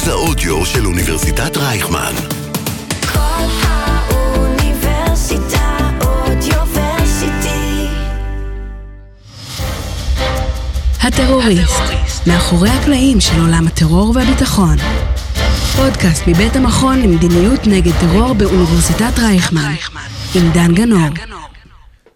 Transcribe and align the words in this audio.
מרכז 0.00 0.08
האודיו 0.08 0.66
של 0.66 0.86
אוניברסיטת 0.86 1.56
רייכמן. 1.56 2.12
כל 3.12 3.44
האוניברסיטה 3.62 4.68
אודיוורסיטי. 6.00 7.86
הטרוריסט, 11.02 12.26
מאחורי 12.26 12.70
הקלעים 12.70 13.20
של 13.20 13.40
עולם 13.40 13.66
הטרור 13.66 14.12
והביטחון. 14.14 14.76
פודקאסט 15.76 16.22
מבית 16.26 16.56
המכון 16.56 17.02
למדיניות 17.02 17.66
נגד 17.66 17.92
טרור 18.00 18.32
באוניברסיטת 18.32 19.18
רייכמן, 19.18 19.74
עם 20.34 20.50
דן 20.52 20.74
גנור. 20.74 21.08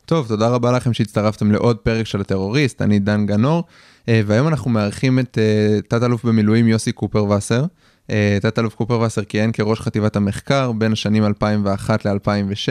טוב, 0.07 0.29
תודה 0.29 0.49
רבה 0.49 0.73
לכם 0.73 0.93
שהצטרפתם 0.93 1.53
לעוד 1.53 1.77
פרק 1.77 2.07
של 2.07 2.21
הטרוריסט, 2.21 2.83
אני 2.83 2.99
דן 2.99 3.27
גנור, 3.27 3.65
והיום 4.09 4.49
אנחנו 4.49 4.71
מארחים 4.71 5.19
את 5.19 5.39
אה, 5.39 5.81
תת-אלוף 5.89 6.25
במילואים 6.25 6.69
יוסי 6.69 6.93
קופר 6.93 7.25
וסר. 7.25 7.65
אה, 8.11 8.39
תת-אלוף 8.43 8.75
קופר 8.75 9.01
וסר 9.01 9.25
כיהן 9.25 9.53
כראש 9.53 9.81
חטיבת 9.81 10.17
המחקר 10.17 10.73
בין 10.73 10.93
השנים 10.93 11.25
2001 11.25 12.07
ל-2006, 12.07 12.69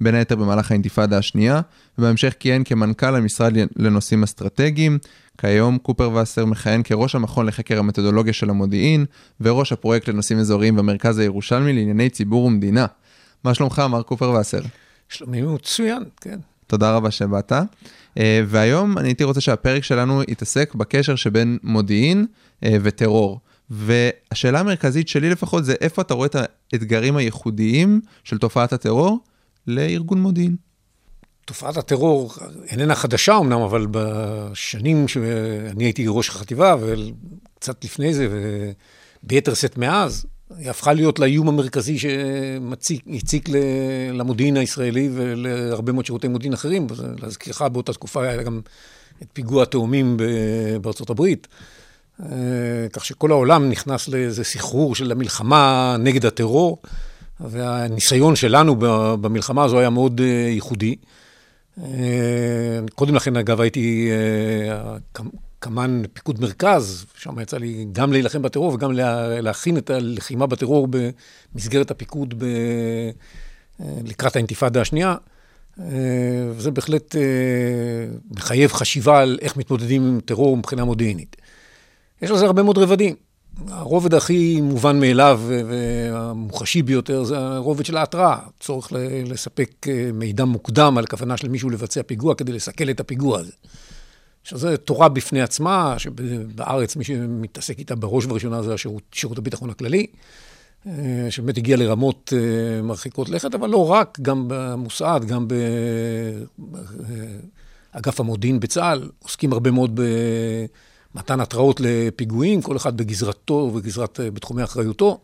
בין 0.00 0.14
היתר 0.14 0.36
במהלך 0.36 0.70
האינתיפאדה 0.70 1.18
השנייה, 1.18 1.60
ובהמשך 1.98 2.34
כיהן 2.38 2.64
כמנכ"ל 2.64 3.16
המשרד 3.16 3.52
לנושאים 3.76 4.22
אסטרטגיים. 4.22 4.98
כיום 5.38 5.78
קופר 5.78 6.10
וסר 6.10 6.44
מכהן 6.44 6.82
כראש 6.82 7.14
המכון 7.14 7.46
לחקר 7.46 7.78
המתודולוגיה 7.78 8.32
של 8.32 8.50
המודיעין, 8.50 9.04
וראש 9.40 9.72
הפרויקט 9.72 10.08
לנושאים 10.08 10.38
אזוריים 10.38 10.76
במרכז 10.76 11.18
הירושלמי 11.18 11.72
לענייני 11.72 12.10
ציבור 12.10 12.44
ומדינה. 12.44 12.86
מה 13.44 13.54
שלומך, 13.54 13.82
מר 13.90 14.02
קופר 14.02 14.30
וסר? 14.30 14.60
שלומי 15.08 15.42
מצוין, 15.42 16.02
כן. 16.20 16.38
תודה 16.70 16.96
רבה 16.96 17.10
שבאת. 17.10 17.52
אה, 18.18 18.42
והיום 18.46 18.98
אני 18.98 19.08
הייתי 19.08 19.24
רוצה 19.24 19.40
שהפרק 19.40 19.84
שלנו 19.84 20.22
יתעסק 20.22 20.74
בקשר 20.74 21.16
שבין 21.16 21.58
מודיעין 21.62 22.26
אה, 22.64 22.76
וטרור. 22.82 23.40
והשאלה 23.70 24.60
המרכזית 24.60 25.08
שלי 25.08 25.30
לפחות 25.30 25.64
זה 25.64 25.74
איפה 25.80 26.02
אתה 26.02 26.14
רואה 26.14 26.26
את 26.26 26.36
האתגרים 26.72 27.16
הייחודיים 27.16 28.00
של 28.24 28.38
תופעת 28.38 28.72
הטרור 28.72 29.18
לארגון 29.66 30.22
מודיעין. 30.22 30.56
תופעת 31.44 31.76
הטרור 31.76 32.32
איננה 32.68 32.94
חדשה 32.94 33.38
אמנם, 33.38 33.60
אבל 33.60 33.86
בשנים 33.90 35.08
שאני 35.08 35.84
הייתי 35.84 36.04
ראש 36.08 36.28
החטיבה, 36.28 36.76
וקצת 36.80 37.84
לפני 37.84 38.14
זה, 38.14 38.28
וביתר 39.22 39.54
שאת 39.54 39.78
מאז, 39.78 40.26
היא 40.58 40.70
הפכה 40.70 40.92
להיות 40.92 41.18
לאיום 41.18 41.48
המרכזי 41.48 41.98
שהציק 41.98 43.48
למודיעין 44.12 44.56
הישראלי 44.56 45.08
ולהרבה 45.12 45.92
מאוד 45.92 46.06
שירותי 46.06 46.28
מודיעין 46.28 46.52
אחרים. 46.52 46.86
להזכירך, 47.22 47.62
באותה 47.62 47.92
תקופה 47.92 48.22
היה 48.22 48.42
גם 48.42 48.60
את 49.22 49.26
פיגוע 49.32 49.62
התאומים 49.62 50.16
בארצות 50.80 51.10
הברית. 51.10 51.48
אה, 52.22 52.88
כך 52.92 53.04
שכל 53.04 53.30
העולם 53.30 53.68
נכנס 53.68 54.08
לאיזה 54.08 54.44
סחרור 54.44 54.94
של 54.94 55.12
המלחמה 55.12 55.96
נגד 55.98 56.26
הטרור, 56.26 56.78
והניסיון 57.40 58.36
שלנו 58.36 58.76
במלחמה 59.20 59.64
הזו 59.64 59.78
היה 59.78 59.90
מאוד 59.90 60.20
אה, 60.20 60.26
ייחודי. 60.26 60.96
אה, 61.82 61.84
קודם 62.94 63.14
לכן, 63.14 63.36
אגב, 63.36 63.60
הייתי 63.60 64.10
קמ"ן 65.60 66.02
פיקוד 66.12 66.40
מרכז, 66.40 67.06
שם 67.16 67.40
יצא 67.40 67.56
לי 67.56 67.86
גם 67.92 68.12
להילחם 68.12 68.42
בטרור 68.42 68.74
וגם 68.74 68.92
להכין 69.42 69.76
את 69.76 69.90
הלחימה 69.90 70.46
בטרור 70.46 70.88
במסגרת 71.54 71.90
הפיקוד 71.90 72.34
ב... 72.38 72.46
לקראת 73.80 74.36
האינתיפאדה 74.36 74.80
השנייה. 74.80 75.14
וזה 76.50 76.70
בהחלט 76.70 77.16
מחייב 78.30 78.72
חשיבה 78.72 79.20
על 79.20 79.38
איך 79.42 79.56
מתמודדים 79.56 80.02
עם 80.06 80.20
טרור 80.24 80.56
מבחינה 80.56 80.84
מודיעינית. 80.84 81.36
יש 82.22 82.30
לזה 82.30 82.46
הרבה 82.46 82.62
מאוד 82.62 82.78
רבדים. 82.78 83.14
הרובד 83.68 84.14
הכי 84.14 84.60
מובן 84.60 85.00
מאליו 85.00 85.40
והמוחשי 85.46 86.82
ביותר 86.82 87.24
זה 87.24 87.38
הרובד 87.38 87.86
של 87.86 87.96
ההתראה. 87.96 88.38
צורך 88.60 88.92
לספק 89.26 89.86
מידע 90.12 90.44
מוקדם 90.44 90.98
על 90.98 91.06
כוונה 91.06 91.36
של 91.36 91.48
מישהו 91.48 91.70
לבצע 91.70 92.02
פיגוע 92.02 92.34
כדי 92.34 92.52
לסכל 92.52 92.90
את 92.90 93.00
הפיגוע 93.00 93.38
הזה. 93.38 93.52
שזו 94.44 94.76
תורה 94.76 95.08
בפני 95.08 95.42
עצמה, 95.42 95.94
שבארץ 95.98 96.96
מי 96.96 97.04
שמתעסק 97.04 97.78
איתה 97.78 97.94
בראש 97.94 98.24
ובראשונה 98.24 98.62
זה 98.62 98.74
השירות, 98.74 99.02
שירות 99.12 99.38
הביטחון 99.38 99.70
הכללי, 99.70 100.06
שבאמת 101.30 101.58
הגיע 101.58 101.76
לרמות 101.76 102.32
מרחיקות 102.82 103.28
לכת, 103.28 103.54
אבל 103.54 103.70
לא 103.70 103.90
רק, 103.90 104.18
גם 104.22 104.44
במוסד, 104.48 105.20
גם 105.26 105.46
באגף 107.94 108.20
המודיעין 108.20 108.60
בצה"ל, 108.60 109.08
עוסקים 109.18 109.52
הרבה 109.52 109.70
מאוד 109.70 110.00
במתן 111.14 111.40
התראות 111.40 111.80
לפיגועים, 111.80 112.62
כל 112.62 112.76
אחד 112.76 112.96
בגזרתו 112.96 113.54
ובגזרת, 113.54 114.20
בתחומי 114.32 114.64
אחריותו, 114.64 115.18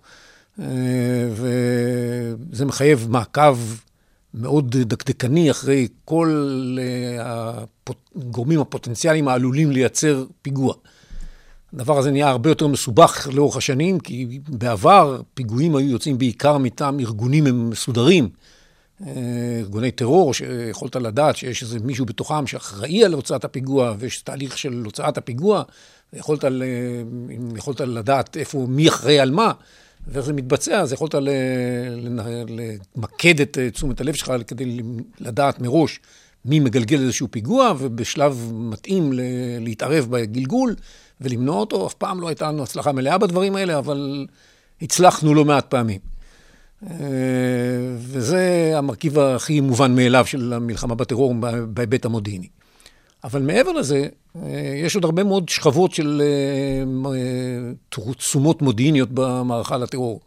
וזה 1.30 2.64
מחייב 2.64 3.06
מעקב 3.10 3.58
מאוד 4.36 4.76
דקדקני 4.76 5.50
אחרי 5.50 5.88
כל 6.04 6.78
הגורמים 8.16 8.60
הפוטנציאליים 8.60 9.28
העלולים 9.28 9.70
לייצר 9.70 10.24
פיגוע. 10.42 10.74
הדבר 11.74 11.98
הזה 11.98 12.10
נהיה 12.10 12.28
הרבה 12.28 12.50
יותר 12.50 12.66
מסובך 12.66 13.28
לאורך 13.32 13.56
השנים, 13.56 14.00
כי 14.00 14.40
בעבר 14.48 15.20
פיגועים 15.34 15.76
היו 15.76 15.90
יוצאים 15.90 16.18
בעיקר 16.18 16.58
מטעם 16.58 17.00
ארגונים 17.00 17.70
מסודרים, 17.70 18.28
ארגוני 19.60 19.90
טרור, 19.90 20.34
שיכולת 20.34 20.96
לדעת 20.96 21.36
שיש 21.36 21.62
איזה 21.62 21.78
מישהו 21.78 22.06
בתוכם 22.06 22.46
שאחראי 22.46 23.04
על 23.04 23.12
הוצאת 23.12 23.44
הפיגוע, 23.44 23.94
ויש 23.98 24.22
תהליך 24.22 24.58
של 24.58 24.82
הוצאת 24.84 25.18
הפיגוע, 25.18 25.62
ויכולת 26.12 26.44
יכולת 27.56 27.80
לדעת 27.80 28.36
איפה, 28.36 28.66
מי 28.68 28.88
אחראי 28.88 29.20
על 29.20 29.30
מה. 29.30 29.52
ואיך 30.06 30.24
זה 30.24 30.32
מתבצע, 30.32 30.80
אז 30.80 30.92
יכולת 30.92 31.14
למקד 32.96 33.40
את 33.40 33.58
אה, 33.58 33.70
תשומת 33.70 34.00
הלב 34.00 34.14
שלך 34.14 34.32
כדי 34.46 34.80
לדעת 35.20 35.60
מראש 35.60 36.00
מי 36.44 36.60
מגלגל 36.60 37.00
איזשהו 37.00 37.28
פיגוע, 37.30 37.72
ובשלב 37.78 38.52
מתאים 38.54 39.10
להתערב 39.60 40.06
בגלגול 40.10 40.74
ולמנוע 41.20 41.56
אותו. 41.56 41.86
אף 41.86 41.94
פעם 41.94 42.20
לא 42.20 42.28
הייתה 42.28 42.48
לנו 42.48 42.62
הצלחה 42.62 42.92
מלאה 42.92 43.18
בדברים 43.18 43.56
האלה, 43.56 43.78
אבל 43.78 44.26
הצלחנו 44.82 45.34
לא 45.34 45.44
מעט 45.44 45.70
פעמים. 45.70 46.00
אה, 46.82 46.96
וזה 47.98 48.72
המרכיב 48.74 49.18
הכי 49.18 49.60
מובן 49.60 49.96
מאליו 49.96 50.26
של 50.26 50.52
המלחמה 50.52 50.94
בטרור 50.94 51.34
בהיבט 51.68 52.04
המודיעיני. 52.04 52.48
אבל 53.26 53.42
מעבר 53.42 53.72
לזה, 53.72 54.06
אה, 54.42 54.72
יש 54.84 54.94
עוד 54.94 55.04
הרבה 55.04 55.24
מאוד 55.24 55.48
שכבות 55.48 55.92
של 55.92 56.22
אה, 56.24 57.12
אה, 57.12 58.12
תשומות 58.16 58.62
מודיעיניות 58.62 59.08
במערכה 59.12 59.76
לטרור, 59.76 60.20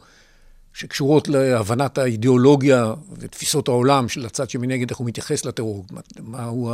שקשורות 0.73 1.27
להבנת 1.27 1.97
האידיאולוגיה 1.97 2.93
ותפיסות 3.17 3.67
העולם 3.67 4.09
של 4.09 4.25
הצד 4.25 4.49
שמנגד, 4.49 4.89
איך 4.89 4.97
הוא 4.97 5.07
מתייחס 5.07 5.45
לטרור, 5.45 5.85
מהו. 6.19 6.71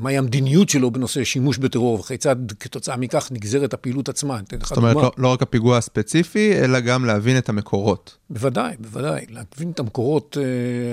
מהי 0.00 0.18
המדיניות 0.18 0.68
שלו 0.68 0.90
בנושא 0.90 1.24
שימוש 1.24 1.58
בטרור, 1.58 2.00
וכיצד 2.00 2.36
כתוצאה 2.60 2.96
מכך 2.96 3.28
נגזרת 3.32 3.74
הפעילות 3.74 4.08
עצמה. 4.08 4.40
זאת 4.62 4.76
אומרת, 4.76 4.96
לא, 4.96 5.12
לא 5.18 5.32
רק 5.32 5.42
הפיגוע 5.42 5.78
הספציפי, 5.78 6.52
אלא 6.52 6.80
גם 6.80 7.04
להבין 7.04 7.38
את 7.38 7.48
המקורות. 7.48 8.16
בוודאי, 8.30 8.74
בוודאי. 8.78 9.26
להבין 9.28 9.70
את 9.70 9.80
המקורות 9.80 10.36
אה, 10.40 10.44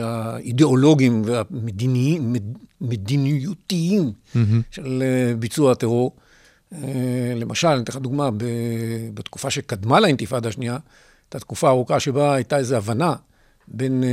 האידיאולוגיים 0.07 1.21
והמדיניותיים 1.25 4.11
mm-hmm. 4.11 4.39
של 4.71 5.03
אה, 5.05 5.35
ביצוע 5.35 5.71
הטרור. 5.71 6.15
אה, 6.73 7.33
למשל, 7.35 7.67
אני 7.67 7.83
אתן 7.83 7.91
לך 7.91 7.97
דוגמה, 7.97 8.29
בתקופה 9.13 9.49
שקדמה 9.49 9.99
לאינתיפאדה 9.99 10.49
השנייה, 10.49 10.77
הייתה 11.25 11.39
תקופה 11.39 11.69
ארוכה 11.69 11.99
שבה 11.99 12.33
הייתה 12.33 12.57
איזו 12.57 12.75
הבנה 12.75 13.15
בין 13.67 14.03
אה, 14.03 14.09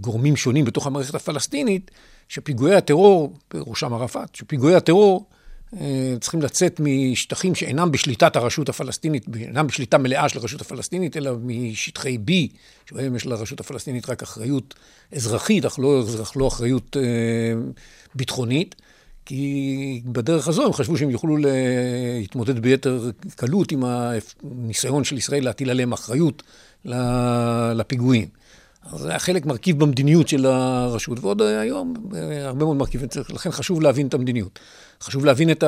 גורמים 0.00 0.36
שונים 0.36 0.64
בתוך 0.64 0.86
המערכת 0.86 1.14
הפלסטינית, 1.14 1.90
שפיגועי 2.30 2.74
הטרור, 2.74 3.36
בראשם 3.54 3.92
ערפאת, 3.92 4.34
שפיגועי 4.34 4.74
הטרור 4.74 5.26
אה, 5.80 6.14
צריכים 6.20 6.42
לצאת 6.42 6.80
משטחים 6.84 7.54
שאינם 7.54 7.90
בשליטת 7.90 8.36
הרשות 8.36 8.68
הפלסטינית, 8.68 9.26
אינם 9.34 9.66
בשליטה 9.66 9.98
מלאה 9.98 10.28
של 10.28 10.38
הרשות 10.38 10.60
הפלסטינית, 10.60 11.16
אלא 11.16 11.32
משטחי 11.42 12.18
B, 12.26 12.30
שבהם 12.86 13.16
יש 13.16 13.26
לרשות 13.26 13.60
הפלסטינית 13.60 14.08
רק 14.08 14.22
אחריות 14.22 14.74
אזרחית, 15.12 15.64
אך 15.64 15.78
לא, 15.78 16.02
אך 16.22 16.36
לא 16.36 16.48
אחריות 16.48 16.96
אה, 16.96 17.02
ביטחונית. 18.14 18.74
כי 19.24 20.02
בדרך 20.04 20.48
הזו 20.48 20.66
הם 20.66 20.72
חשבו 20.72 20.96
שהם 20.96 21.10
יוכלו 21.10 21.36
להתמודד 21.36 22.58
ביתר 22.58 23.10
קלות 23.36 23.72
עם 23.72 23.82
הניסיון 23.84 25.04
של 25.04 25.18
ישראל 25.18 25.44
להטיל 25.44 25.70
עליהם 25.70 25.92
אחריות 25.92 26.42
לפיגועים. 27.74 28.28
אז 28.92 29.00
זה 29.00 29.08
היה 29.08 29.18
חלק 29.18 29.46
מרכיב 29.46 29.78
במדיניות 29.78 30.28
של 30.28 30.46
הרשות, 30.46 31.18
ועוד 31.20 31.42
היום 31.42 31.94
הרבה 32.42 32.64
מאוד 32.64 32.76
מרכיבים 32.76 33.08
צריך, 33.08 33.30
לכן 33.30 33.50
חשוב 33.50 33.80
להבין 33.82 34.06
את 34.06 34.14
המדיניות. 34.14 34.58
חשוב 35.02 35.24
להבין 35.24 35.50
את 35.50 35.64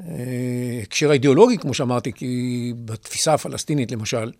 ההקשר 0.00 1.10
האידיאולוגי, 1.10 1.58
כמו 1.58 1.74
שאמרתי, 1.74 2.12
כי 2.12 2.72
בתפיסה 2.84 3.34
הפלסטינית, 3.34 3.92
למשל, 3.92 4.32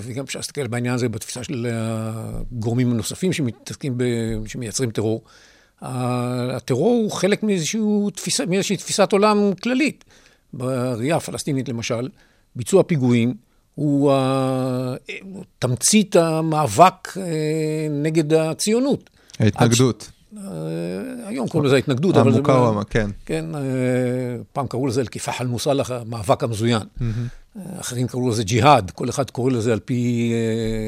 וגם 0.00 0.24
אפשר 0.24 0.38
להסתכל 0.38 0.66
בעניין 0.66 0.94
הזה 0.94 1.08
בתפיסה 1.08 1.44
של 1.44 1.66
הגורמים 1.70 2.90
הנוספים 2.90 3.32
שמתעסקים, 3.32 3.98
ב... 3.98 4.04
שמייצרים 4.46 4.90
טרור, 4.90 5.22
הטרור 5.82 7.02
הוא 7.02 7.10
חלק 7.10 7.40
תפיסה, 8.14 8.46
מאיזושהי 8.46 8.76
תפיסת 8.76 9.12
עולם 9.12 9.38
כללית. 9.62 10.04
בראייה 10.52 11.16
הפלסטינית 11.16 11.68
למשל, 11.68 12.08
ביצוע 12.56 12.82
פיגועים 12.82 13.34
הוא 13.74 14.12
תמצית 15.58 16.16
המאבק 16.16 17.14
אה, 17.16 17.22
נגד 17.90 18.32
הציונות. 18.34 19.10
ההתנגדות. 19.40 20.10
אה, 20.36 20.42
היום 21.26 21.48
קוראים 21.48 21.66
לזה 21.66 21.76
התנגדות, 21.76 22.16
אבל 22.16 22.30
זה... 22.32 22.38
המוקאוומה, 22.38 22.84
כן. 22.84 23.10
כן, 23.26 23.44
אה, 23.54 23.60
פעם 24.52 24.66
קראו 24.66 24.86
לזה 24.86 25.00
אל-כיפאח 25.00 25.40
אל-מוסלח, 25.40 25.90
המאבק 25.90 26.44
המזוין. 26.44 26.82
אחרים 27.80 28.06
קראו 28.06 28.28
לזה 28.30 28.44
ג'יהאד, 28.44 28.90
כל 28.90 29.08
אחד 29.08 29.30
קורא 29.30 29.50
לזה 29.50 29.72
על 29.72 29.78
פי 29.84 30.32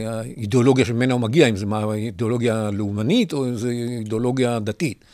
האידיאולוגיה 0.08 0.84
שממנה 0.84 1.12
הוא 1.14 1.20
מגיע, 1.20 1.48
אם 1.48 1.56
זה 1.56 1.66
מה- 1.66 1.94
אידיאולוגיה 1.94 2.70
לאומנית 2.72 3.32
או 3.32 3.44
אם 3.44 3.54
זה 3.54 3.68
אידיאולוגיה 3.98 4.58
דתית. 4.58 5.04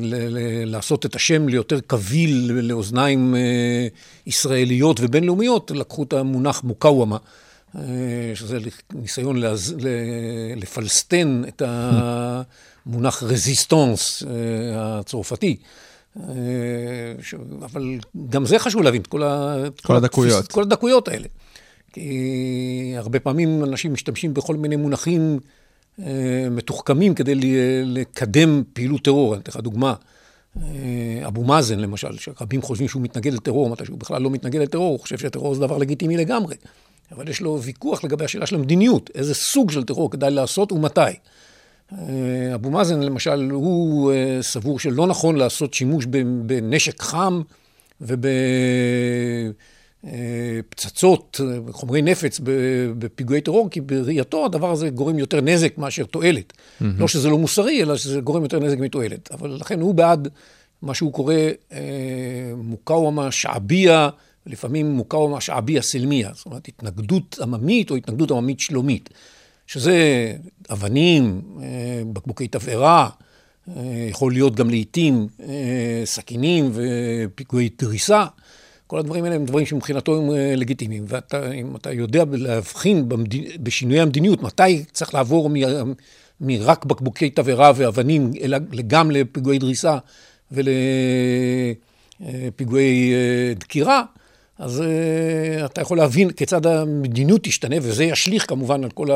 ל- 0.00 0.64
לעשות 0.64 1.06
את 1.06 1.14
השם 1.14 1.48
ליותר 1.48 1.80
קביל 1.86 2.50
לאוזניים 2.52 3.34
אה, 3.34 3.86
ישראליות 4.26 5.00
ובינלאומיות, 5.02 5.70
לקחו 5.70 6.02
את 6.02 6.12
המונח 6.12 6.64
מוקאוומה, 6.64 7.16
אה, 7.76 7.80
שזה 8.34 8.58
ניסיון 8.94 9.36
להז- 9.36 9.74
לפלסטן 10.56 11.42
את 11.48 11.62
המונח 11.66 13.22
רזיסטונס 13.22 14.22
אה, 14.22 14.30
הצרפתי. 14.98 15.56
אבל 17.62 17.98
גם 18.30 18.46
זה 18.46 18.58
חשוב 18.58 18.82
להבין, 18.82 19.02
כל, 19.08 19.22
ה... 19.22 19.56
כל 19.82 19.96
הדקויות. 19.96 20.52
כל 20.52 20.62
הדקויות 20.62 21.08
האלה. 21.08 21.26
כי 21.92 22.10
הרבה 22.96 23.20
פעמים 23.20 23.64
אנשים 23.64 23.92
משתמשים 23.92 24.34
בכל 24.34 24.56
מיני 24.56 24.76
מונחים 24.76 25.38
מתוחכמים 26.50 27.14
כדי 27.14 27.34
לקדם 27.84 28.62
פעילות 28.72 29.02
טרור. 29.02 29.34
אני 29.34 29.42
אתן 29.42 29.50
לך 29.50 29.56
דוגמה. 29.56 29.94
אה, 30.62 31.26
אבו 31.26 31.44
מאזן, 31.44 31.78
למשל, 31.78 32.18
שרבים 32.18 32.62
חושבים 32.62 32.88
שהוא 32.88 33.02
מתנגד 33.02 33.32
לטרור, 33.32 33.70
מתי 33.70 33.84
שהוא 33.84 33.98
בכלל 33.98 34.22
לא 34.22 34.30
מתנגד 34.30 34.60
לטרור, 34.60 34.90
הוא 34.90 35.00
חושב 35.00 35.18
שטרור 35.18 35.54
זה 35.54 35.60
דבר 35.60 35.78
לגיטימי 35.78 36.16
לגמרי. 36.16 36.56
אבל 37.12 37.28
יש 37.28 37.40
לו 37.40 37.62
ויכוח 37.62 38.04
לגבי 38.04 38.24
השאלה 38.24 38.46
של 38.46 38.56
המדיניות, 38.56 39.10
איזה 39.14 39.34
סוג 39.34 39.70
של 39.70 39.84
טרור 39.84 40.10
כדאי 40.10 40.30
לעשות 40.30 40.72
ומתי. 40.72 41.00
אה, 41.92 41.98
אבו 42.54 42.70
מאזן, 42.70 43.00
למשל, 43.00 43.50
הוא 43.50 44.12
אה, 44.12 44.38
סבור 44.42 44.78
שלא 44.78 45.06
נכון 45.06 45.36
לעשות 45.36 45.74
שימוש 45.74 46.06
בנשק 46.46 47.02
חם 47.02 47.42
ובפצצות, 50.04 51.40
חומרי 51.70 52.02
נפץ 52.02 52.40
בפיגועי 52.98 53.40
טרור, 53.40 53.70
כי 53.70 53.80
בראייתו 53.80 54.44
הדבר 54.44 54.70
הזה 54.70 54.90
גורם 54.90 55.18
יותר 55.18 55.40
נזק 55.40 55.78
מאשר 55.78 56.04
תועלת. 56.04 56.52
לא 56.80 57.08
שזה 57.08 57.28
לא 57.28 57.38
מוסרי, 57.38 57.82
אלא 57.82 57.96
שזה 57.96 58.20
גורם 58.20 58.42
יותר 58.42 58.58
נזק 58.58 58.78
מתועלת. 58.78 59.32
אבל 59.32 59.50
לכן 59.50 59.80
הוא 59.80 59.94
בעד 59.94 60.28
מה 60.82 60.94
שהוא 60.94 61.12
קורא 61.12 61.34
אה, 61.72 61.78
מוקאוומה 62.56 63.32
שעביה, 63.32 64.08
לפעמים 64.46 64.90
מוקאוומה 64.90 65.40
שעביה 65.40 65.82
סלמיה, 65.82 66.30
זאת 66.34 66.46
אומרת 66.46 66.68
התנגדות 66.68 67.38
עממית 67.42 67.90
או 67.90 67.96
התנגדות 67.96 68.30
עממית 68.30 68.60
שלומית. 68.60 69.10
שזה 69.66 70.32
אבנים, 70.70 71.42
אה, 71.62 72.02
בקבוקי 72.12 72.48
תבערה, 72.48 73.08
אה, 73.68 74.06
יכול 74.10 74.32
להיות 74.32 74.54
גם 74.54 74.70
לעיתים 74.70 75.26
אה, 75.42 76.02
סכינים 76.04 76.70
ופיגועי 76.74 77.68
דריסה. 77.78 78.24
כל 78.86 78.98
הדברים 78.98 79.24
האלה 79.24 79.36
הם 79.36 79.44
דברים 79.44 79.66
שמבחינתו 79.66 80.18
הם 80.18 80.30
אה, 80.30 80.56
לגיטימיים. 80.56 81.04
ואם 81.08 81.76
אתה 81.76 81.92
יודע 81.92 82.24
להבחין 82.32 83.08
במדינ... 83.08 83.44
בשינויי 83.62 84.00
המדיניות, 84.00 84.42
מתי 84.42 84.84
צריך 84.92 85.14
לעבור 85.14 85.50
מ... 85.50 85.54
מרק 86.40 86.84
בקבוקי 86.84 87.30
תבערה 87.30 87.72
ואבנים, 87.76 88.32
אלא 88.40 88.58
גם 88.86 89.10
לפיגועי 89.10 89.58
דריסה 89.58 89.98
ולפיגועי 92.22 93.14
אה, 93.14 93.54
דקירה, 93.54 94.02
אז 94.58 94.82
אתה 95.64 95.80
יכול 95.80 95.96
להבין 95.96 96.30
כיצד 96.30 96.66
המדיניות 96.66 97.44
תשתנה, 97.44 97.76
וזה 97.82 98.04
ישליך 98.04 98.48
כמובן 98.48 98.84
על 98.84 98.90
כל 98.90 99.08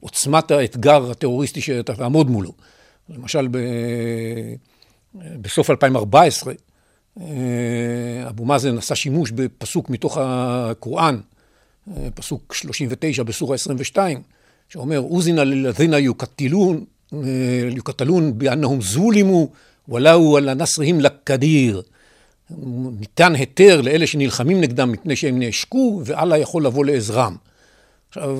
עוצמת 0.00 0.50
האתגר 0.50 1.10
הטרוריסטי 1.10 1.60
שאתה 1.60 1.94
תעמוד 1.94 2.30
מולו. 2.30 2.52
למשל, 3.08 3.48
ב... 3.50 3.58
בסוף 5.14 5.70
2014, 5.70 6.52
uh, 6.52 6.56
אבו 8.28 8.44
מאזן 8.44 8.78
עשה 8.78 8.94
שימוש 8.94 9.30
בפסוק 9.30 9.90
מתוך 9.90 10.18
הקוראן, 10.20 11.20
uh, 11.88 11.92
פסוק 12.14 12.54
39 12.54 13.22
בסורה 13.22 13.54
22, 13.54 14.22
שאומר, 14.68 14.98
אוזינה 14.98 15.44
ללזינה 15.44 15.98
יוקטלון, 15.98 16.84
uh, 17.12 17.16
יוקטלון 17.76 18.38
באנהם 18.38 18.80
זולימו, 18.80 19.48
ולאו 19.88 20.36
על 20.36 20.48
הנסרהם 20.48 21.00
לקדיר. 21.00 21.82
ניתן 23.00 23.34
היתר 23.34 23.80
לאלה 23.80 24.06
שנלחמים 24.06 24.60
נגדם 24.60 24.92
מפני 24.92 25.16
שהם 25.16 25.38
נעשקו, 25.38 26.02
ואללה 26.04 26.38
יכול 26.38 26.66
לבוא 26.66 26.84
לעזרם. 26.84 27.36
עכשיו, 28.08 28.38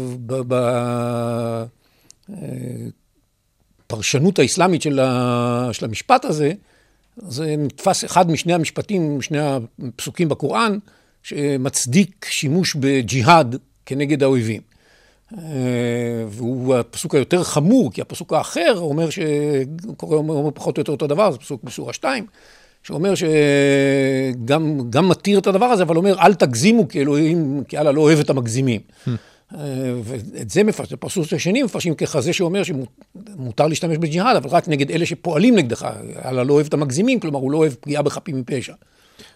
בפרשנות 3.87 4.39
האסלאמית 4.39 4.83
של 4.83 5.01
המשפט 5.83 6.25
הזה, 6.25 6.53
זה 7.29 7.55
נתפס 7.59 8.05
אחד 8.05 8.31
משני 8.31 8.53
המשפטים, 8.53 9.23
שני 9.23 9.39
הפסוקים 9.39 10.29
בקוראן, 10.29 10.79
שמצדיק 11.23 12.27
שימוש 12.31 12.75
בג'יהאד 12.75 13.57
כנגד 13.87 14.23
האויבים. 14.23 14.61
והוא 16.29 16.75
הפסוק 16.75 17.15
היותר 17.15 17.43
חמור, 17.43 17.93
כי 17.93 18.01
הפסוק 18.01 18.33
האחר 18.33 18.79
אומר 18.79 19.09
שקורא 19.11 20.17
אומר 20.17 20.51
פחות 20.55 20.77
או 20.77 20.81
יותר 20.81 20.93
אותו 20.93 21.07
דבר, 21.07 21.33
זה 21.33 21.39
פסוק 21.39 21.65
בסורה 21.65 21.93
2, 21.93 22.27
שאומר 22.83 23.15
שגם 23.15 25.09
מתיר 25.09 25.39
את 25.39 25.47
הדבר 25.47 25.65
הזה, 25.65 25.83
אבל 25.83 25.97
אומר, 25.97 26.21
אל 26.21 26.35
תגזימו 26.35 26.89
כי 26.89 27.01
אלוהים, 27.01 27.63
כי 27.69 27.79
אללה 27.79 27.93
לא 27.93 28.01
אוהב 28.01 28.19
את 28.19 28.31
המגזימים. 28.31 28.81
ואת 30.05 30.51
זה 30.51 30.65
מפרשים, 30.65 30.97
הפסוק 31.03 31.33
השני 31.33 31.63
מפרשים 31.63 31.95
ככזה 31.95 32.33
שאומר 32.33 32.63
שמותר 32.63 33.67
להשתמש 33.67 33.97
בג'יהאד, 33.97 34.37
אבל 34.37 34.51
רק 34.51 34.69
נגד 34.69 34.91
אלה 34.91 35.07
שפועלים 35.07 35.57
נגדך. 35.57 35.89
אללה 36.25 36.45
לא 36.45 36.53
אוהב 36.53 36.67
את 36.67 36.75
המגזימים, 36.75 37.21
כלומר, 37.21 37.39
הוא 37.39 37.51
לא 37.51 37.57
אוהב 37.59 37.73
פגיעה 37.81 38.03
בחפים 38.03 38.41
מפשע. 38.41 38.73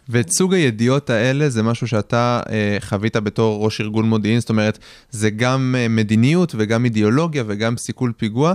ואת 0.08 0.30
סוג 0.30 0.54
הידיעות 0.54 1.10
האלה 1.10 1.48
זה 1.48 1.62
משהו 1.62 1.86
שאתה 1.88 2.40
אה, 2.50 2.76
חווית 2.80 3.16
בתור 3.16 3.64
ראש 3.64 3.80
ארגון 3.80 4.08
מודיעין, 4.08 4.40
זאת 4.40 4.48
אומרת, 4.48 4.78
זה 5.10 5.30
גם 5.30 5.74
אה, 5.78 5.88
מדיניות 5.88 6.54
וגם 6.58 6.84
אידיאולוגיה 6.84 7.44
וגם 7.46 7.76
סיכול 7.76 8.12
פיגוע. 8.16 8.54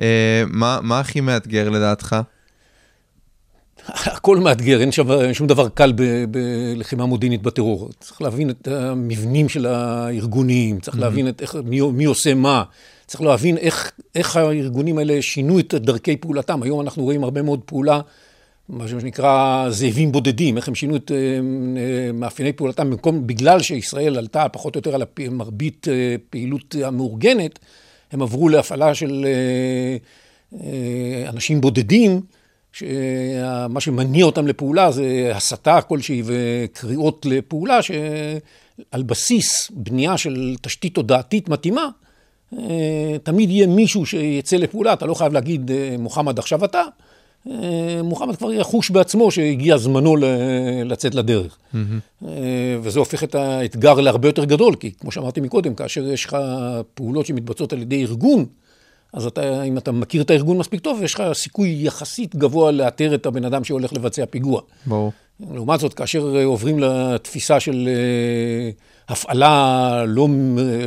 אה, 0.00 0.42
מה, 0.46 0.78
מה 0.82 1.00
הכי 1.00 1.20
מאתגר 1.20 1.70
לדעתך? 1.70 2.16
הכל 3.88 4.36
מאתגר, 4.36 4.80
אין 4.80 4.92
שם 4.92 5.32
שום 5.32 5.46
דבר 5.46 5.68
קל 5.68 5.92
בלחימה 6.30 7.06
מודיעינית 7.06 7.42
בטרור. 7.42 7.88
צריך 8.00 8.22
להבין 8.22 8.50
את 8.50 8.68
המבנים 8.68 9.48
של 9.48 9.66
הארגונים, 9.66 10.80
צריך 10.80 10.98
להבין 10.98 11.28
את 11.28 11.42
איך, 11.42 11.56
מי, 11.64 11.80
מי 11.80 12.04
עושה 12.04 12.34
מה, 12.34 12.62
צריך 13.06 13.22
להבין 13.22 13.56
איך, 13.56 13.92
איך 14.14 14.36
הארגונים 14.36 14.98
האלה 14.98 15.22
שינו 15.22 15.58
את 15.58 15.74
דרכי 15.74 16.16
פעולתם. 16.16 16.62
היום 16.62 16.80
אנחנו 16.80 17.02
רואים 17.02 17.24
הרבה 17.24 17.42
מאוד 17.42 17.60
פעולה, 17.66 18.00
מה 18.68 18.88
שנקרא 18.88 19.66
זאבים 19.70 20.12
בודדים, 20.12 20.56
איך 20.56 20.68
הם 20.68 20.74
שינו 20.74 20.96
את 20.96 21.10
מאפייני 22.14 22.52
פעולתם, 22.52 22.90
במקום, 22.90 23.26
בגלל 23.26 23.62
שישראל 23.62 24.18
עלתה 24.18 24.46
פחות 24.52 24.74
או 24.74 24.78
יותר 24.78 24.94
על 24.94 25.02
מרבית 25.30 25.86
פעילות 26.30 26.74
המאורגנת, 26.84 27.58
הם 28.12 28.22
עברו 28.22 28.48
להפעלה 28.48 28.94
של 28.94 29.26
אנשים 31.28 31.60
בודדים, 31.60 32.20
שמה 32.78 33.80
שמניע 33.80 34.24
אותם 34.24 34.46
לפעולה 34.46 34.90
זה 34.90 35.32
הסתה 35.34 35.80
כלשהי 35.80 36.22
וקריאות 36.24 37.26
לפעולה 37.26 37.82
שעל 37.82 39.02
בסיס 39.02 39.70
בנייה 39.74 40.16
של 40.18 40.56
תשתית 40.62 40.94
תודעתית 40.94 41.48
מתאימה, 41.48 41.88
תמיד 43.22 43.50
יהיה 43.50 43.66
מישהו 43.66 44.06
שיצא 44.06 44.56
לפעולה, 44.56 44.92
אתה 44.92 45.06
לא 45.06 45.14
חייב 45.14 45.32
להגיד 45.32 45.70
מוחמד 45.98 46.38
עכשיו 46.38 46.64
אתה, 46.64 46.82
מוחמד 48.02 48.36
כבר 48.36 48.52
יחוש 48.52 48.90
בעצמו 48.90 49.30
שהגיע 49.30 49.76
זמנו 49.76 50.16
לצאת 50.84 51.14
לדרך. 51.14 51.58
Mm-hmm. 51.74 52.24
וזה 52.82 52.98
הופך 52.98 53.24
את 53.24 53.34
האתגר 53.34 53.94
להרבה 53.94 54.28
יותר 54.28 54.44
גדול, 54.44 54.74
כי 54.74 54.92
כמו 55.00 55.12
שאמרתי 55.12 55.40
מקודם, 55.40 55.74
כאשר 55.74 56.06
יש 56.12 56.24
לך 56.24 56.36
פעולות 56.94 57.26
שמתבצעות 57.26 57.72
על 57.72 57.82
ידי 57.82 58.02
ארגון, 58.02 58.44
אז 59.16 59.26
אתה, 59.26 59.62
אם 59.62 59.78
אתה 59.78 59.92
מכיר 59.92 60.22
את 60.22 60.30
הארגון 60.30 60.58
מספיק 60.58 60.80
טוב, 60.80 61.02
יש 61.02 61.14
לך 61.14 61.22
סיכוי 61.32 61.76
יחסית 61.80 62.36
גבוה 62.36 62.70
לאתר 62.70 63.14
את 63.14 63.26
הבן 63.26 63.44
אדם 63.44 63.64
שהולך 63.64 63.92
לבצע 63.92 64.26
פיגוע. 64.26 64.60
ברור. 64.86 65.12
לעומת 65.54 65.80
זאת, 65.80 65.94
כאשר 65.94 66.44
עוברים 66.44 66.78
לתפיסה 66.78 67.60
של 67.60 67.88
הפעלה 69.08 70.04
לא, 70.06 70.28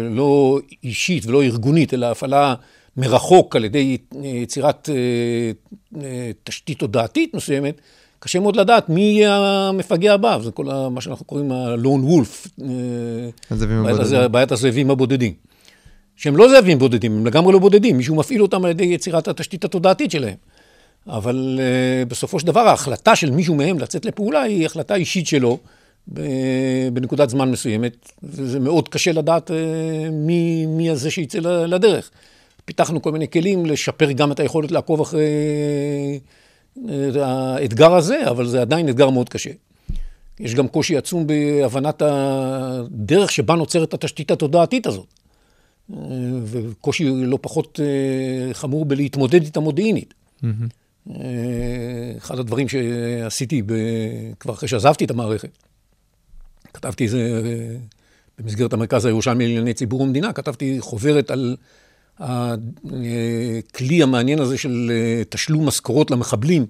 לא 0.10 0.60
אישית 0.84 1.26
ולא 1.26 1.44
ארגונית, 1.44 1.94
אלא 1.94 2.06
הפעלה 2.06 2.56
מרחוק 2.98 3.56
על 3.56 3.66
ידי 3.66 3.98
יצירת 4.24 4.90
תשתית 6.44 6.80
תודעתית 6.80 7.34
מסוימת, 7.34 7.82
קשה 8.20 8.40
מאוד 8.40 8.56
לדעת 8.56 8.90
מי 8.90 9.02
יהיה 9.02 9.36
המפגע 9.38 10.14
הבא, 10.14 10.40
זה 10.42 10.52
כל 10.52 10.66
מה 10.92 11.02
שאנחנו 11.02 11.26
קוראים 11.26 11.52
ה-lone 11.52 12.10
wolf, 12.10 12.64
בעיית 14.32 14.52
הזאבים 14.52 14.92
הבודדים. 14.92 15.34
שהם 16.20 16.38
לא 16.38 16.50
זאבים 16.50 16.80
בודדים, 16.80 17.18
הם 17.18 17.26
לגמרי 17.26 17.54
לא 17.54 17.60
בודדים, 17.60 17.98
מישהו 17.98 18.16
מפעיל 18.16 18.42
אותם 18.42 18.66
על 18.66 18.72
ידי 18.72 18.84
יצירת 18.84 19.28
התשתית 19.28 19.66
התודעתית 19.66 20.12
שלהם. 20.12 20.36
אבל 21.08 21.60
אה, 21.62 22.06
בסופו 22.06 22.40
של 22.40 22.48
דבר 22.48 22.60
ההחלטה 22.60 23.16
של 23.16 23.32
מישהו 23.32 23.56
מהם 23.56 23.80
לצאת 23.80 24.06
לפעולה 24.06 24.42
היא 24.42 24.66
החלטה 24.66 24.96
אישית 24.96 25.28
שלו 25.28 25.58
בנקודת 26.94 27.30
זמן 27.30 27.52
מסוימת, 27.52 28.12
וזה 28.24 28.60
מאוד 28.60 28.90
קשה 28.90 29.12
לדעת 29.12 29.52
אה, 29.52 29.56
מי, 30.12 30.66
מי 30.66 30.90
הזה 30.90 31.12
שיצא 31.12 31.40
לדרך. 31.40 32.12
פיתחנו 32.66 33.02
כל 33.02 33.12
מיני 33.12 33.28
כלים 33.28 33.66
לשפר 33.66 34.12
גם 34.12 34.32
את 34.32 34.40
היכולת 34.40 34.72
לעקוב 34.72 35.02
אחרי 35.02 35.30
אה, 36.90 37.26
האתגר 37.26 37.96
הזה, 37.96 38.30
אבל 38.30 38.46
זה 38.46 38.62
עדיין 38.62 38.90
אתגר 38.90 39.10
מאוד 39.10 39.30
קשה. 39.30 39.52
יש 40.40 40.56
גם 40.56 40.68
קושי 40.68 40.98
עצום 40.98 41.28
בהבנת 41.28 42.02
הדרך 42.06 43.32
שבה 43.32 43.56
נוצרת 43.56 43.94
התשתית 43.94 44.32
התודעתית 44.32 44.88
הזאת. 44.88 45.20
אה, 45.94 46.00
וקושי 46.46 47.04
לא 47.10 47.40
פחות 47.42 47.80
אה, 47.84 48.54
חמור 48.54 48.86
בלהתמודד 48.86 49.44
איתה 49.44 49.60
מודיעינית. 49.60 50.14
אה, 51.10 52.14
אחד 52.18 52.40
הדברים 52.40 52.68
שעשיתי 52.68 53.62
ב... 53.62 53.74
כבר 54.40 54.54
אחרי 54.54 54.68
שעזבתי 54.68 55.06
את 55.06 55.12
המערכת, 55.12 55.50
כתבתי 56.74 57.04
איזה, 57.04 57.42
במסגרת 58.40 58.74
המרכז 58.74 59.06
הירושלמי 59.06 59.48
לענייני 59.48 59.74
ציבור 59.74 60.02
ומדינה, 60.02 60.34
כתבתי 60.34 60.78
חוברת 60.80 61.32
על 61.32 61.56
הכלי 62.20 64.04
המעניין 64.04 64.40
הזה 64.40 64.58
של 64.58 64.92
תשלום 65.30 65.68
משכורות 65.68 66.12
למחבלים, 66.12 66.66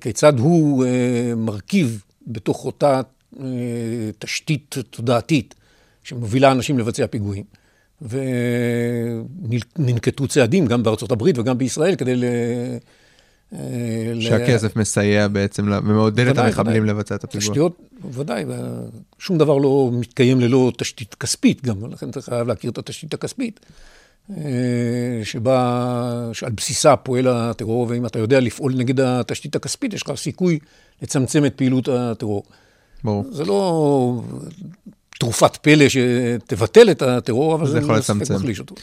כיצד 0.00 0.38
הוא 0.38 0.84
מרכיב 1.36 2.02
בתוך 2.26 2.64
אותה 2.64 3.00
תשתית 4.18 4.76
תודעתית 4.90 5.54
שמובילה 6.04 6.52
אנשים 6.52 6.78
לבצע 6.78 7.06
פיגועים. 7.06 7.59
וננקטו 9.78 10.28
צעדים 10.28 10.66
גם 10.66 10.82
בארצות 10.82 11.12
הברית 11.12 11.38
וגם 11.38 11.58
בישראל 11.58 11.94
כדי 11.94 12.16
ל... 12.16 12.24
אה, 13.52 13.58
ל- 14.14 14.20
שהכסף 14.20 14.76
מסייע 14.76 15.28
בעצם 15.28 15.68
ל- 15.68 15.78
ומעודד 15.78 16.26
את 16.26 16.38
המחבלים. 16.38 16.84
לבצע 16.84 17.14
את 17.14 17.24
הפיגוע. 17.24 17.48
תשתיות, 17.48 17.78
ודאי, 18.12 18.44
שום 19.18 19.38
דבר 19.38 19.58
לא 19.58 19.90
מתקיים 19.92 20.40
ללא 20.40 20.72
תשתית 20.76 21.14
כספית 21.14 21.64
גם, 21.64 21.92
לכן 21.92 22.10
אתה 22.10 22.20
חייב 22.20 22.48
להכיר 22.48 22.70
את 22.70 22.78
התשתית 22.78 23.14
הכספית, 23.14 23.60
אה, 24.36 25.20
שבה, 25.24 26.30
שעל 26.32 26.52
בסיסה 26.52 26.96
פועל 26.96 27.26
הטרור, 27.28 27.86
ואם 27.88 28.06
אתה 28.06 28.18
יודע 28.18 28.40
לפעול 28.40 28.74
נגד 28.76 29.00
התשתית 29.00 29.56
הכספית, 29.56 29.94
יש 29.94 30.02
לך 30.02 30.12
סיכוי 30.16 30.58
לצמצם 31.02 31.44
את 31.44 31.54
פעילות 31.56 31.88
הטרור. 31.88 32.42
ברור. 33.04 33.24
זה 33.30 33.44
לא 33.44 34.22
תרופת 35.20 35.56
פלא 35.56 35.84
שתבטל 35.88 36.90
את 36.90 37.02
הטרור, 37.02 37.54
אבל 37.54 37.66
זה 37.66 37.72
זה 37.72 37.78
יכול 37.78 38.00
ספק 38.00 38.14
לצמצם. 38.14 38.34
מחליש 38.34 38.60
אותו. 38.60 38.74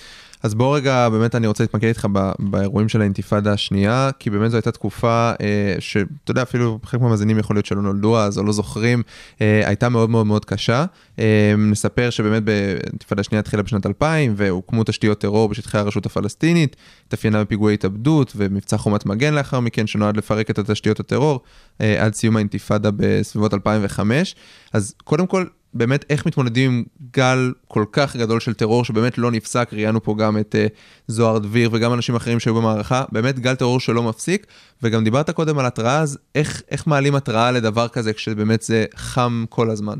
אז 0.43 0.55
בוא 0.55 0.75
רגע, 0.75 1.09
באמת 1.09 1.35
אני 1.35 1.47
רוצה 1.47 1.63
להתמקד 1.63 1.87
איתך 1.87 2.07
באירועים 2.39 2.89
של 2.89 3.01
האינתיפאדה 3.01 3.53
השנייה, 3.53 4.09
כי 4.19 4.29
באמת 4.29 4.51
זו 4.51 4.57
הייתה 4.57 4.71
תקופה 4.71 5.31
אה, 5.41 5.75
שאתה 5.79 6.31
יודע, 6.31 6.41
אפילו 6.41 6.79
חלק 6.83 7.01
מהמאזינים 7.01 7.39
יכול 7.39 7.55
להיות 7.55 7.65
שלא 7.65 7.81
נולדו 7.81 8.17
אז 8.17 8.37
או 8.37 8.43
לא 8.43 8.51
זוכרים, 8.51 9.03
אה, 9.41 9.61
הייתה 9.65 9.89
מאוד 9.89 10.09
מאוד 10.09 10.25
מאוד 10.25 10.45
קשה. 10.45 10.85
אה, 11.19 11.53
נספר 11.57 12.09
שבאמת 12.09 12.43
באינתיפאדה 12.43 13.21
השנייה 13.21 13.39
התחילה 13.39 13.63
בשנת 13.63 13.85
2000, 13.85 14.33
והוקמו 14.37 14.83
תשתיות 14.83 15.19
טרור 15.19 15.49
בשטחי 15.49 15.77
הרשות 15.77 16.05
הפלסטינית, 16.05 16.75
התאפיינה 17.07 17.43
בפיגועי 17.43 17.73
התאבדות 17.73 18.33
ומבצע 18.35 18.77
חומת 18.77 19.05
מגן 19.05 19.33
לאחר 19.33 19.59
מכן, 19.59 19.87
שנועד 19.87 20.17
לפרק 20.17 20.49
את 20.49 20.59
התשתיות 20.59 20.99
הטרור 20.99 21.39
עד 21.79 22.13
סיום 22.13 22.35
האינתיפאדה 22.35 22.89
בסביבות 22.95 23.53
2005. 23.53 24.35
אז 24.73 24.93
קודם 25.03 25.27
כל, 25.27 25.45
באמת 25.73 26.05
איך 26.09 26.25
מתמודדים 26.25 26.71
עם 26.71 26.83
גל 27.11 27.53
כל 27.67 27.85
כך 27.91 28.15
גדול 28.15 28.39
של 28.39 28.53
טרור 28.53 28.85
שבאמת 28.85 29.17
לא 29.17 29.31
נפסק, 29.31 29.69
ראיינו 29.73 30.03
פה 30.03 30.15
גם 30.17 30.37
את 30.37 30.55
uh, 30.55 30.73
זוהר 31.07 31.37
דביר 31.37 31.69
וגם 31.73 31.93
אנשים 31.93 32.15
אחרים 32.15 32.39
שהיו 32.39 32.55
במערכה, 32.55 33.03
באמת 33.11 33.39
גל 33.39 33.55
טרור 33.55 33.79
שלא 33.79 34.03
מפסיק, 34.03 34.47
וגם 34.83 35.03
דיברת 35.03 35.29
קודם 35.29 35.59
על 35.59 35.65
התראה, 35.65 35.99
אז 35.99 36.17
איך, 36.35 36.61
איך 36.71 36.87
מעלים 36.87 37.15
התראה 37.15 37.51
לדבר 37.51 37.87
כזה 37.87 38.13
כשבאמת 38.13 38.61
זה 38.61 38.85
חם 38.95 39.45
כל 39.49 39.69
הזמן? 39.69 39.99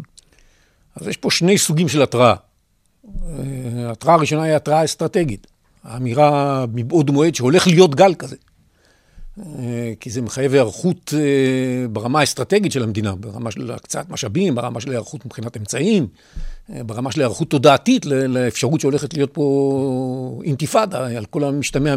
אז 0.96 1.08
יש 1.08 1.18
פה 1.18 1.32
שני 1.32 1.58
סוגים 1.58 1.88
של 1.88 2.02
התראה. 2.02 2.36
אה, 3.06 3.88
ההתראה 3.88 4.14
הראשונה 4.14 4.44
היא 4.44 4.56
התראה 4.56 4.86
אסטרטגית. 4.86 5.48
האמירה 5.84 6.66
מבעוד 6.74 7.12
מועד 7.12 7.36
שהולך 7.36 7.68
להיות 7.68 7.96
גל 7.96 8.14
כזה. 8.14 8.36
אה, 9.40 9.94
כי 10.00 10.10
זה 10.10 10.22
מחייב 10.22 10.54
היערכות 10.54 11.14
אה, 11.18 11.88
ברמה 11.88 12.20
האסטרטגית 12.20 12.72
של 12.72 12.84
המדינה, 12.84 13.16
ברמה 13.16 13.52
של 13.52 13.72
הקצאת 13.72 14.10
משאבים, 14.10 14.56
ברמה 14.56 14.82
של 14.82 14.92
היערכות 14.92 15.26
מבחינת 15.26 15.58
אמצעים, 15.58 16.08
אה, 16.74 16.84
ברמה 16.84 17.12
של 17.12 17.20
היערכות 17.20 17.50
תודעתית 17.50 18.06
לאפשרות 18.06 18.82
שהולכת 18.82 19.14
להיות 19.14 19.34
פה 19.34 20.42
אינתיפאדה, 20.44 21.18
על 21.18 21.26
כל 21.26 21.44
המשתמע 21.44 21.96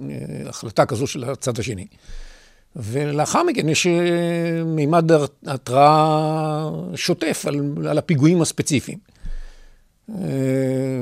מהחלטה 0.00 0.86
כזו 0.86 1.06
של 1.06 1.24
הצד 1.24 1.58
השני. 1.58 1.86
ולאחר 2.76 3.42
מכן 3.42 3.68
יש 3.68 3.86
מימד 4.66 5.10
התראה 5.46 6.70
שוטף 6.94 7.44
על, 7.48 7.60
על 7.88 7.98
הפיגועים 7.98 8.42
הספציפיים. 8.42 8.98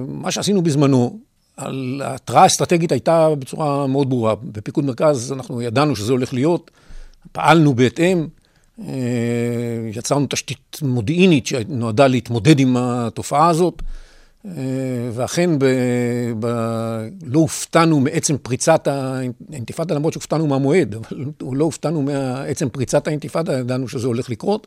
מה 0.06 0.30
שעשינו 0.30 0.62
בזמנו, 0.62 1.18
על 1.56 2.02
ההתראה 2.04 2.42
האסטרטגית 2.42 2.92
הייתה 2.92 3.28
בצורה 3.38 3.86
מאוד 3.86 4.10
ברורה. 4.10 4.34
בפיקוד 4.34 4.84
מרכז 4.84 5.32
אנחנו 5.32 5.62
ידענו 5.62 5.96
שזה 5.96 6.12
הולך 6.12 6.34
להיות, 6.34 6.70
פעלנו 7.32 7.74
בהתאם, 7.74 8.26
אה, 8.80 8.94
יצרנו 9.92 10.26
תשתית 10.30 10.78
מודיעינית 10.82 11.46
שנועדה 11.46 12.06
להתמודד 12.06 12.60
עם 12.60 12.76
התופעה 12.76 13.48
הזאת, 13.48 13.82
אה, 14.46 14.52
ואכן 15.12 15.58
ב, 15.58 15.64
ב, 16.40 16.46
לא 17.26 17.38
הופתענו 17.38 18.00
מעצם 18.00 18.36
פריצת 18.38 18.88
האינתיפאדה, 18.88 19.94
למרות 19.94 20.12
שהופתענו 20.12 20.46
מהמועד, 20.46 20.94
אבל 20.94 21.24
לא 21.52 21.64
הופתענו 21.64 22.02
מעצם 22.02 22.68
פריצת 22.68 23.08
האינתיפאדה, 23.08 23.58
ידענו 23.58 23.88
שזה 23.88 24.06
הולך 24.06 24.30
לקרות. 24.30 24.66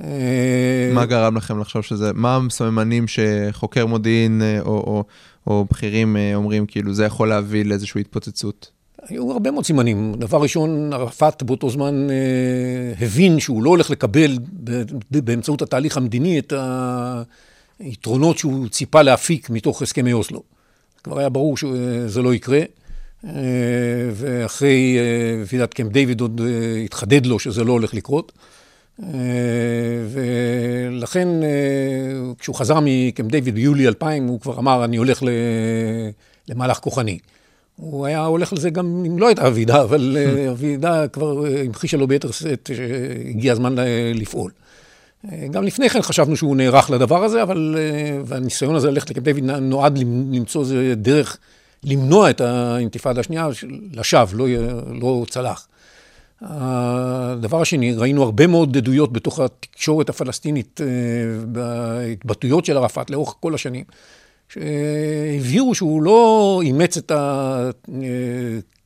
אה, 0.00 0.90
מה 0.94 1.06
גרם 1.06 1.36
לכם 1.36 1.60
לחשוב 1.60 1.82
שזה, 1.82 2.10
מה 2.14 2.38
הסממנים 2.46 3.04
שחוקר 3.08 3.86
מודיעין 3.86 4.42
או, 4.60 4.66
או, 4.66 5.04
או 5.46 5.64
בכירים 5.70 6.16
אה, 6.16 6.34
אומרים, 6.34 6.66
כאילו 6.66 6.94
זה 6.94 7.04
יכול 7.04 7.28
להביא 7.28 7.64
לאיזושהי 7.64 8.00
התפוצצות? 8.00 8.70
היו 9.08 9.32
הרבה 9.32 9.50
מאוד 9.50 9.64
סימנים. 9.64 10.14
דבר 10.18 10.42
ראשון, 10.42 10.92
ערפאת 10.92 11.42
באותו 11.42 11.70
זמן 11.70 12.10
אה, 12.10 13.04
הבין 13.06 13.40
שהוא 13.40 13.62
לא 13.62 13.70
הולך 13.70 13.90
לקבל 13.90 14.38
באמצעות 15.10 15.62
התהליך 15.62 15.96
המדיני 15.96 16.38
את 16.38 16.52
היתרונות 17.78 18.38
שהוא 18.38 18.68
ציפה 18.68 19.02
להפיק 19.02 19.50
מתוך 19.50 19.82
הסכמי 19.82 20.12
אוסלו. 20.12 20.42
כבר 21.04 21.18
היה 21.18 21.28
ברור 21.28 21.56
שזה 21.56 22.22
לא 22.22 22.34
יקרה, 22.34 22.60
אה, 23.24 23.30
ואחרי 24.12 24.96
אה, 24.98 25.42
ועידת 25.46 25.74
קמפ 25.74 25.92
דיוויד 25.92 26.20
עוד 26.20 26.40
אה, 26.44 26.80
התחדד 26.84 27.26
לו 27.26 27.38
שזה 27.38 27.64
לא 27.64 27.72
הולך 27.72 27.94
לקרות. 27.94 28.32
אה, 28.36 28.63
ולכן, 30.10 31.28
אה, 31.42 31.48
כשהוא 32.38 32.56
חזר 32.56 32.78
מקמפ 32.82 33.30
דיוויד 33.30 33.54
ביולי 33.54 33.88
2000, 33.88 34.26
הוא 34.26 34.40
כבר 34.40 34.58
אמר, 34.58 34.84
אני 34.84 34.96
הולך 34.96 35.22
למהלך 36.48 36.76
כוחני. 36.78 37.18
הוא 37.76 38.06
היה 38.06 38.24
הולך 38.24 38.52
לזה 38.52 38.70
גם 38.70 39.04
אם 39.06 39.18
לא 39.18 39.26
הייתה 39.26 39.46
הוועידה, 39.46 39.82
אבל 39.82 40.16
אה, 40.20 40.48
הוועידה 40.50 41.08
כבר 41.08 41.46
אה, 41.46 41.60
המחישה 41.60 41.96
לו 41.96 42.06
ביתר 42.06 42.30
שאת 42.30 42.70
שהגיע 42.76 43.52
הזמן 43.52 43.74
לפעול. 44.14 44.50
אה, 45.32 45.46
גם 45.50 45.64
לפני 45.64 45.88
כן 45.90 46.02
חשבנו 46.02 46.36
שהוא 46.36 46.56
נערך 46.56 46.90
לדבר 46.90 47.24
הזה, 47.24 47.42
אבל, 47.42 47.76
אה, 47.78 48.18
והניסיון 48.24 48.74
הזה 48.74 48.90
ללכת 48.90 49.10
לקמפ 49.10 49.24
דיוויד 49.24 49.44
נועד 49.44 49.98
למ- 49.98 50.32
למצוא 50.32 50.60
איזה 50.62 50.94
דרך 50.96 51.38
למנוע 51.84 52.30
את 52.30 52.40
האינתיפאדה 52.40 53.20
השנייה, 53.20 53.48
לשווא, 53.92 54.38
לא, 54.38 54.46
לא 55.00 55.24
צלח. 55.30 55.66
הדבר 56.46 57.60
השני, 57.60 57.94
ראינו 57.94 58.22
הרבה 58.22 58.46
מאוד 58.46 58.76
עדויות 58.76 59.12
בתוך 59.12 59.40
התקשורת 59.40 60.08
הפלסטינית, 60.08 60.80
אה, 60.80 60.86
בהתבטאויות 61.46 62.64
של 62.64 62.76
ערפאת 62.76 63.10
לאורך 63.10 63.34
כל 63.40 63.54
השנים, 63.54 63.84
שהבהירו 64.48 65.74
שהוא 65.74 66.02
לא 66.02 66.60
אימץ 66.64 66.96
את 66.96 67.12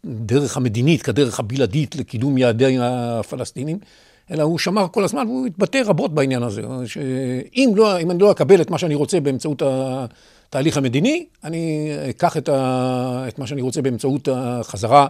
הדרך 0.04 0.56
המדינית 0.56 1.02
כדרך 1.02 1.40
הבלעדית 1.40 1.96
לקידום 1.96 2.38
יעדי 2.38 2.76
הפלסטינים, 2.80 3.78
אלא 4.30 4.42
הוא 4.42 4.58
שמר 4.58 4.86
כל 4.92 5.04
הזמן, 5.04 5.26
והוא 5.26 5.46
התבטא 5.46 5.82
רבות 5.86 6.14
בעניין 6.14 6.42
הזה, 6.42 6.62
שאם 6.86 7.72
לא, 7.76 7.96
אני 7.96 8.18
לא 8.18 8.30
אקבל 8.30 8.60
את 8.60 8.70
מה 8.70 8.78
שאני 8.78 8.94
רוצה 8.94 9.20
באמצעות 9.20 9.62
התהליך 9.64 10.76
המדיני, 10.76 11.26
אני 11.44 11.90
אקח 12.10 12.36
את, 12.36 12.48
ה, 12.48 13.24
את 13.28 13.38
מה 13.38 13.46
שאני 13.46 13.62
רוצה 13.62 13.82
באמצעות 13.82 14.28
החזרה 14.32 15.06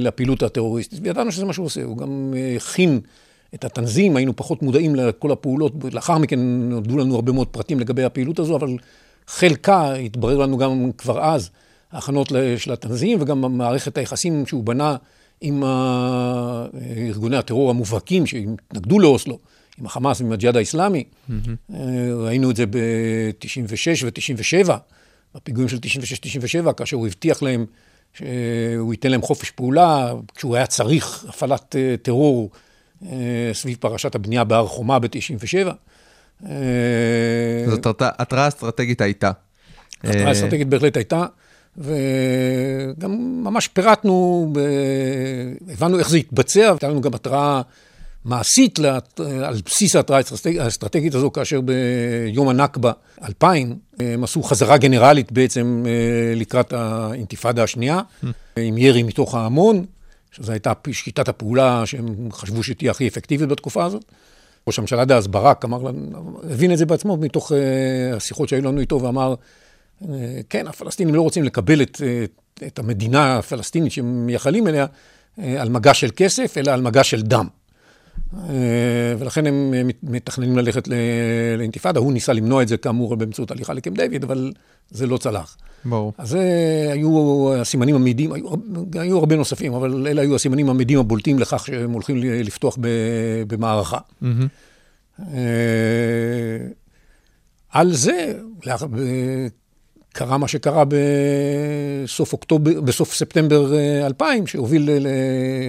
לפעילות 0.00 0.42
הטרוריסטית. 0.42 1.00
וידענו 1.02 1.32
שזה 1.32 1.44
מה 1.44 1.52
שהוא 1.52 1.66
עושה, 1.66 1.82
הוא 1.82 1.96
גם 1.96 2.34
הכין 2.56 3.00
את 3.54 3.64
התנזים, 3.64 4.16
היינו 4.16 4.36
פחות 4.36 4.62
מודעים 4.62 4.94
לכל 4.94 5.30
הפעולות, 5.30 5.72
לאחר 5.92 6.18
מכן 6.18 6.40
נולדו 6.40 6.98
לנו 6.98 7.14
הרבה 7.14 7.32
מאוד 7.32 7.48
פרטים 7.48 7.80
לגבי 7.80 8.04
הפעילות 8.04 8.38
הזו, 8.38 8.56
אבל 8.56 8.76
חלקה 9.26 9.94
התברר 9.94 10.38
לנו 10.38 10.58
גם 10.58 10.90
כבר 10.98 11.24
אז, 11.24 11.50
ההכנות 11.92 12.32
של 12.56 12.72
התנזים 12.72 13.18
וגם 13.20 13.58
מערכת 13.58 13.98
היחסים 13.98 14.46
שהוא 14.46 14.64
בנה 14.64 14.96
עם 15.40 15.62
ארגוני 16.96 17.36
הטרור 17.36 17.70
המובהקים 17.70 18.26
שהתנגדו 18.26 18.98
לאוסלו, 18.98 19.38
עם 19.80 19.86
החמאס 19.86 20.20
ועם 20.20 20.32
הג'יהאד 20.32 20.56
האיסלאמי. 20.56 21.04
Mm-hmm. 21.04 21.72
ראינו 22.14 22.50
את 22.50 22.56
זה 22.56 22.66
ב-96 22.66 24.04
ו-97, 24.04 24.70
בפיגועים 25.34 25.68
של 25.68 25.76
96-97, 26.68 26.72
כאשר 26.72 26.96
הוא 26.96 27.06
הבטיח 27.06 27.42
להם 27.42 27.66
שהוא 28.14 28.92
ייתן 28.94 29.10
להם 29.10 29.22
חופש 29.22 29.50
פעולה, 29.50 30.12
כשהוא 30.34 30.56
היה 30.56 30.66
צריך 30.66 31.24
הפעלת 31.28 31.76
אה, 31.78 31.94
טרור 32.02 32.50
אה, 33.06 33.08
סביב 33.52 33.76
פרשת 33.80 34.14
הבנייה 34.14 34.44
בהר 34.44 34.66
חומה 34.66 34.98
ב-97. 34.98 35.68
זאת 37.70 37.86
התראה- 38.02 38.48
אסטרטגית 38.48 39.00
הייתה. 39.00 39.30
התראה 40.04 40.26
אה, 40.26 40.32
אסטרטגית 40.32 40.68
בהחלט 40.68 40.96
הייתה, 40.96 41.26
וגם 41.78 43.10
ממש 43.44 43.68
פירטנו, 43.68 44.52
הבנו 45.72 45.98
איך 45.98 46.08
זה 46.10 46.18
יתבצע, 46.18 46.60
והייתה 46.60 46.88
לנו 46.88 47.00
גם 47.00 47.14
התראה 47.14 47.62
מעשית 48.24 48.78
לת- 48.78 49.20
על 49.44 49.54
בסיס 49.66 49.96
ההתראה 49.96 50.18
האסטרטג- 50.18 50.58
האסטרטגית 50.60 51.14
הזו, 51.14 51.32
כאשר 51.32 51.60
ביום 51.60 52.48
הנכבה 52.48 52.92
2000, 53.24 53.76
הם 53.98 54.24
עשו 54.24 54.42
חזרה 54.42 54.76
גנרלית 54.78 55.32
בעצם 55.32 55.82
אה, 55.86 55.90
לקראת 56.36 56.72
האינתיפאדה 56.72 57.62
השנייה, 57.62 58.00
עם 58.56 58.78
ירי 58.78 59.02
מתוך 59.02 59.34
ההמון, 59.34 59.84
שזו 60.30 60.52
הייתה 60.52 60.72
שיטת 60.92 61.28
הפעולה 61.28 61.86
שהם 61.86 62.28
חשבו 62.32 62.62
שתהיה 62.62 62.90
הכי 62.90 63.08
אפקטיבית 63.08 63.48
בתקופה 63.48 63.84
הזאת. 63.84 64.04
ראש 64.66 64.78
הממשלה 64.78 65.04
דאז, 65.04 65.26
ברק, 65.26 65.64
אמר 65.64 65.90
הבין 66.50 66.72
את 66.72 66.78
זה 66.78 66.86
בעצמו 66.86 67.16
מתוך 67.16 67.52
אה, 67.52 67.58
השיחות 68.16 68.48
שהיו 68.48 68.62
לנו 68.64 68.80
איתו, 68.80 69.00
ואמר, 69.02 69.34
אה, 70.08 70.14
כן, 70.50 70.66
הפלסטינים 70.66 71.14
לא 71.14 71.22
רוצים 71.22 71.44
לקבל 71.44 71.82
את, 71.82 72.00
אה, 72.04 72.24
את 72.66 72.78
המדינה 72.78 73.38
הפלסטינית 73.38 73.92
שהם 73.92 74.26
מייחלים 74.26 74.68
אליה 74.68 74.86
אה, 75.42 75.62
על 75.62 75.68
מגע 75.68 75.94
של 75.94 76.08
כסף, 76.16 76.54
אלא 76.58 76.70
על 76.72 76.80
מגע 76.80 77.04
של 77.04 77.22
דם. 77.22 77.46
אה, 78.34 78.48
ולכן 79.18 79.46
הם 79.46 79.74
אה, 79.76 79.84
מת- 79.84 79.98
מתכננים 80.02 80.56
ללכת 80.56 80.88
לאינתיפאדה. 81.58 82.00
הוא 82.00 82.12
ניסה 82.12 82.32
למנוע 82.32 82.62
את 82.62 82.68
זה 82.68 82.76
כאמור 82.76 83.16
באמצעות 83.16 83.50
הליכה 83.50 83.74
לקמפ 83.74 83.96
דיוויד, 83.96 84.24
אבל 84.24 84.52
זה 84.90 85.06
לא 85.06 85.16
צלח. 85.16 85.56
ברור. 85.84 86.12
אז 86.18 86.28
זה 86.28 86.42
היו 86.92 87.10
הסימנים 87.60 87.94
המעידים, 87.94 88.32
היו, 88.32 88.46
היו 88.94 89.18
הרבה 89.18 89.36
נוספים, 89.36 89.74
אבל 89.74 90.06
אלה 90.06 90.22
היו 90.22 90.34
הסימנים 90.34 90.68
המעידים 90.68 90.98
הבולטים 90.98 91.38
לכך 91.38 91.66
שהם 91.66 91.90
הולכים 91.90 92.16
לפתוח 92.22 92.78
ב, 92.80 92.86
במערכה. 93.48 93.98
אה, 95.20 95.26
על 97.70 97.92
זה 97.94 98.32
קרה 100.16 100.38
מה 100.38 100.48
שקרה 100.48 100.84
בסוף 102.04 102.32
אוקטובר, 102.32 102.80
בסוף 102.80 103.14
ספטמבר 103.14 103.74
אה, 103.76 104.06
2000, 104.06 104.46
שהוביל 104.46 104.90
ל- 104.90 105.06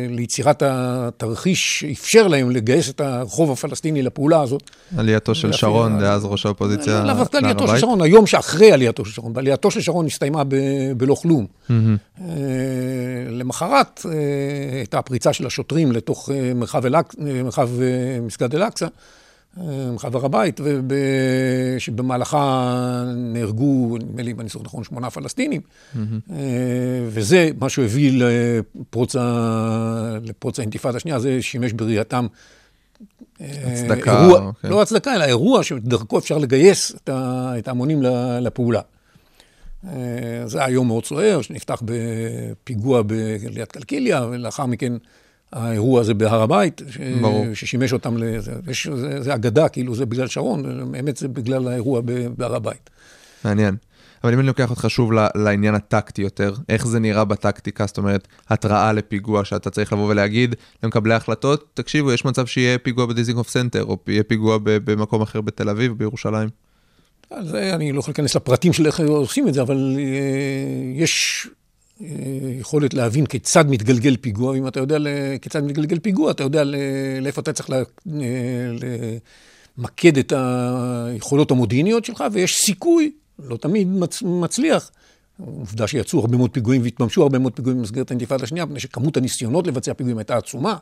ליצירת 0.09 0.63
התרחיש 0.65 1.79
שאפשר 1.79 2.27
להם 2.27 2.51
לגייס 2.51 2.89
את 2.89 3.01
הרחוב 3.01 3.51
הפלסטיני 3.51 4.01
לפעולה 4.03 4.41
הזאת. 4.41 4.63
עלייתו 4.97 5.35
של 5.35 5.51
שרון, 5.51 5.99
דאז 5.99 6.25
ראש 6.25 6.45
האופוזיציה 6.45 7.03
לאו 7.03 7.13
דווקא 7.13 7.37
להר 7.37 7.43
עלייתו 7.45 7.63
של 7.63 7.69
הבית. 7.69 7.81
שרון, 7.81 8.01
היום 8.01 8.27
שאחרי 8.27 8.71
עלייתו 8.71 9.05
של 9.05 9.11
שרון. 9.11 9.33
בעלייתו 9.33 9.71
של 9.71 9.81
שרון 9.81 10.05
הסתיימה 10.05 10.43
ב- 10.43 10.55
בלא 10.97 11.15
כלום. 11.15 11.45
מהמם. 11.69 11.97
אה, 12.21 12.25
למחרת 13.29 14.01
אה, 14.05 14.11
הייתה 14.77 14.99
הפריצה 14.99 15.33
של 15.33 15.45
השוטרים 15.47 15.91
לתוך 15.91 16.29
אה, 16.33 16.51
מרחב, 16.55 16.85
אל 16.85 16.95
מרחב 17.43 17.69
אה, 17.81 17.87
מסגד 18.21 18.55
אל-אקצא, 18.55 18.87
אה, 19.61 19.91
מרחב 19.91 20.15
הר 20.15 20.25
הבית, 20.25 20.59
שבמהלכה 21.77 22.73
נהרגו, 23.15 23.97
נדמה 23.97 24.21
לי, 24.21 24.31
אם 24.31 24.39
אני 24.41 24.49
זוכר 24.49 24.65
נכון, 24.65 24.83
שמונה 24.83 25.09
פלסטינים. 25.09 25.61
אה, 25.95 26.03
וזה 27.07 27.49
מה 27.59 27.69
שהביא 27.69 28.23
לפרוץ, 28.23 29.15
ה... 29.15 30.17
לפרוץ 30.23 30.59
האינתיפאדה 30.59 30.97
השנייה, 30.97 31.19
זה 31.19 31.41
שימש 31.41 31.73
בראייתם. 31.73 32.27
אה, 33.41 33.47
הצדקה, 33.73 34.21
אירוע, 34.23 34.39
אוקיי. 34.45 34.69
לא 34.69 34.81
הצדקה, 34.81 35.15
אלא 35.15 35.23
אירוע 35.23 35.63
שדרכו 35.63 36.17
אפשר 36.19 36.37
לגייס 36.37 36.95
את 36.95 37.09
ה- 37.09 37.53
את 37.57 37.67
ההמונים 37.67 38.01
לפעולה. 38.41 38.81
זה 40.45 40.59
היה 40.59 40.69
יום 40.69 40.87
מאוד 40.87 41.05
סוער, 41.05 41.41
שנפתח 41.41 41.81
בפיגוע 41.85 43.01
ב- 43.01 43.11
ליד 43.51 43.67
קלקיליה, 43.67 44.25
ולאחר 44.31 44.65
מכן 44.65 44.93
האירוע 45.53 46.01
הזה 46.01 46.13
בהר 46.13 46.41
הבית, 46.41 46.81
ש... 46.89 46.97
ששימש 47.53 47.93
אותם, 47.93 48.17
לזה. 48.17 48.51
יש- 48.67 48.87
זה, 48.87 49.21
זה 49.21 49.33
אגדה, 49.35 49.69
כאילו 49.69 49.95
זה 49.95 50.05
בגלל 50.05 50.27
שרון, 50.27 50.91
באמת 50.91 51.17
זה 51.17 51.27
בגלל 51.27 51.67
האירוע 51.67 52.01
בהר 52.35 52.55
הבית. 52.55 52.89
מעניין. 53.45 53.75
אבל 54.23 54.33
אם 54.33 54.39
אני 54.39 54.47
לוקח 54.47 54.69
אותך 54.69 54.85
שוב 54.89 55.11
לעניין 55.35 55.75
הטקטי 55.75 56.21
יותר, 56.21 56.53
איך 56.69 56.87
זה 56.87 56.99
נראה 56.99 57.25
בטקטיקה, 57.25 57.85
זאת 57.85 57.97
אומרת, 57.97 58.27
התראה 58.49 58.93
לפיגוע 58.93 59.45
שאתה 59.45 59.69
צריך 59.69 59.93
לבוא 59.93 60.09
ולהגיד 60.09 60.55
למקבלי 60.83 61.13
ההחלטות, 61.13 61.69
תקשיבו, 61.73 62.11
יש 62.11 62.25
מצב 62.25 62.45
שיהיה 62.45 62.77
פיגוע 62.77 63.05
בדיזינגוף 63.05 63.49
סנטר, 63.49 63.83
או 63.83 63.97
יהיה 64.07 64.23
פיגוע 64.23 64.57
במקום 64.63 65.21
אחר 65.21 65.41
בתל 65.41 65.69
אביב, 65.69 65.91
בירושלים. 65.97 66.49
על 67.29 67.47
זה 67.47 67.75
אני 67.75 67.91
לא 67.91 67.99
יכול 67.99 68.11
להיכנס 68.11 68.35
לפרטים 68.35 68.73
של 68.73 68.85
איך 68.85 68.99
עושים 68.99 69.47
את 69.47 69.53
זה, 69.53 69.61
אבל 69.61 69.95
אה, 69.99 70.03
יש 71.03 71.47
יכולת 72.59 72.93
להבין 72.93 73.25
כיצד 73.25 73.69
מתגלגל 73.69 74.15
פיגוע, 74.21 74.51
ואם 74.51 74.67
אתה 74.67 74.79
יודע 74.79 74.97
כיצד 75.41 75.63
מתגלגל 75.63 75.99
פיגוע, 75.99 76.31
אתה 76.31 76.43
יודע 76.43 76.63
לאיפה 77.21 77.41
אתה 77.41 77.53
צריך 77.53 77.69
אה, 77.69 77.81
למקד 79.77 80.17
את 80.17 80.33
היכולות 80.35 81.51
המודיעיניות 81.51 82.05
שלך, 82.05 82.23
ויש 82.31 82.55
סיכוי, 82.55 83.11
לא 83.39 83.57
תמיד 83.57 83.87
מצ- 83.87 84.23
מצליח. 84.23 84.91
עובדה 85.45 85.87
שיצאו 85.87 86.19
הרבה 86.19 86.37
מאוד 86.37 86.51
פיגועים 86.51 86.81
והתממשו 86.81 87.21
הרבה 87.23 87.39
מאוד 87.39 87.53
פיגועים 87.53 87.77
במסגרת 87.77 88.11
האינתיפאדה 88.11 88.43
השנייה, 88.43 88.65
מפני 88.65 88.79
שכמות 88.79 89.17
הניסיונות 89.17 89.67
לבצע 89.67 89.93
פיגועים 89.93 90.17
הייתה 90.17 90.37
עצומה. 90.37 90.77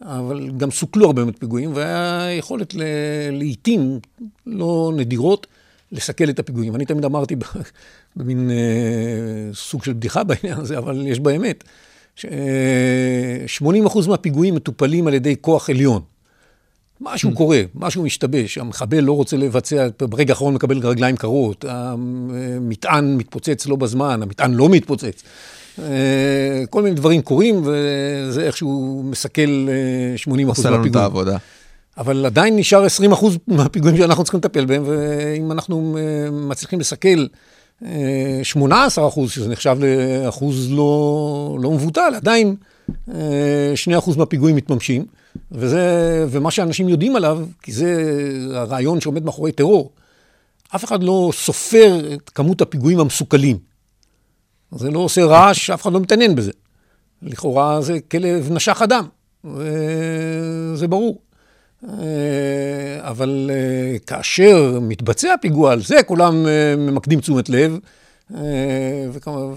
אבל 0.00 0.50
גם 0.56 0.70
סוכלו 0.70 1.06
הרבה 1.06 1.24
מאוד 1.24 1.36
פיגועים, 1.38 1.70
והיה 1.74 2.32
יכולת 2.38 2.74
לעיתים 3.32 3.98
לא 4.46 4.92
נדירות 4.96 5.46
לסכל 5.92 6.30
את 6.30 6.38
הפיגועים. 6.38 6.74
אני 6.74 6.84
תמיד 6.84 7.04
אמרתי 7.04 7.36
במין 8.16 8.50
אה, 8.50 9.54
סוג 9.54 9.84
של 9.84 9.92
בדיחה 9.92 10.24
בעניין 10.24 10.58
הזה, 10.58 10.78
אבל 10.78 11.06
יש 11.06 11.20
בה 11.20 11.30
אמת, 11.30 11.64
ש-80% 12.16 14.08
מהפיגועים 14.08 14.54
מטופלים 14.54 15.06
על 15.06 15.14
ידי 15.14 15.36
כוח 15.40 15.70
עליון. 15.70 16.02
משהו 17.00 17.34
קורה, 17.34 17.62
משהו 17.74 18.02
משתבש, 18.02 18.58
המחבל 18.58 19.00
לא 19.00 19.12
רוצה 19.12 19.36
לבצע, 19.36 19.86
ברגע 20.00 20.32
האחרון 20.32 20.54
מקבל 20.54 20.86
רגליים 20.86 21.16
קרות, 21.16 21.64
המטען 21.68 23.16
מתפוצץ 23.16 23.66
לא 23.66 23.76
בזמן, 23.76 24.22
המטען 24.22 24.54
לא 24.54 24.68
מתפוצץ. 24.68 25.22
אה, 25.78 26.62
כל 26.70 26.82
מיני 26.82 26.94
דברים 26.94 27.22
קורים, 27.22 27.62
וזה 27.64 28.42
איכשהו 28.42 29.02
מסכל 29.04 29.68
אה, 29.68 30.32
80% 30.44 30.46
עושה 30.46 30.70
לנו 30.70 30.76
את 30.76 30.78
מהפיגועים. 30.78 31.02
העבודה. 31.02 31.36
אבל 31.98 32.26
עדיין 32.26 32.56
נשאר 32.56 32.86
20% 33.12 33.24
מהפיגועים 33.46 33.96
שאנחנו 33.96 34.24
צריכים 34.24 34.38
לטפל 34.38 34.64
בהם, 34.64 34.82
ואם 34.86 35.52
אנחנו 35.52 35.98
אה, 35.98 36.30
מצליחים 36.30 36.80
לסכל 36.80 37.26
אה, 37.84 38.40
18%, 38.54 39.28
שזה 39.28 39.48
נחשב 39.48 39.76
לאחוז 39.80 40.72
לא, 40.72 41.58
לא 41.62 41.70
מבוטל, 41.70 42.12
עדיין 42.16 42.56
אה, 43.14 43.74
2% 44.00 44.18
מהפיגועים 44.18 44.56
מתממשים, 44.56 45.04
וזה, 45.52 46.26
ומה 46.30 46.50
שאנשים 46.50 46.88
יודעים 46.88 47.16
עליו, 47.16 47.44
כי 47.62 47.72
זה 47.72 47.94
הרעיון 48.54 49.00
שעומד 49.00 49.24
מאחורי 49.24 49.52
טרור, 49.52 49.90
אף 50.76 50.84
אחד 50.84 51.02
לא 51.02 51.30
סופר 51.34 52.14
את 52.14 52.30
כמות 52.30 52.60
הפיגועים 52.60 53.00
המסוכלים. 53.00 53.58
זה 54.74 54.90
לא 54.90 54.98
עושה 54.98 55.24
רעש, 55.24 55.70
אף 55.70 55.82
אחד 55.82 55.92
לא 55.92 56.00
מתעניין 56.00 56.34
בזה. 56.34 56.52
לכאורה 57.22 57.80
זה 57.80 58.00
כלב 58.10 58.52
נשך 58.52 58.82
אדם, 58.82 59.06
וזה 59.44 60.88
ברור. 60.88 61.18
אה, 61.88 63.08
אבל 63.08 63.50
אה, 63.52 63.98
כאשר 63.98 64.78
מתבצע 64.82 65.34
פיגוע 65.40 65.72
על 65.72 65.82
זה, 65.82 66.02
כולם 66.06 66.46
אה, 66.46 66.76
ממקדים 66.76 67.20
תשומת 67.20 67.48
לב, 67.48 67.78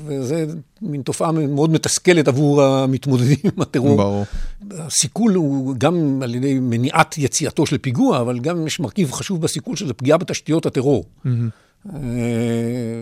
וזה 0.05 0.45
מין 0.81 1.01
תופעה 1.01 1.31
מאוד 1.31 1.69
מתסכלת 1.69 2.27
עבור 2.27 2.63
המתמודדים 2.63 3.37
עם 3.43 3.61
הטרור. 3.61 3.97
ברור. 3.97 4.25
הסיכול 4.71 5.33
הוא 5.33 5.75
גם 5.77 6.19
על 6.23 6.35
ידי 6.35 6.59
מניעת 6.59 7.17
יציאתו 7.17 7.65
של 7.65 7.77
פיגוע, 7.77 8.21
אבל 8.21 8.39
גם 8.39 8.67
יש 8.67 8.79
מרכיב 8.79 9.11
חשוב 9.11 9.41
בסיכול 9.41 9.75
שזה 9.75 9.93
פגיעה 9.93 10.17
בתשתיות 10.17 10.65
הטרור. 10.65 11.05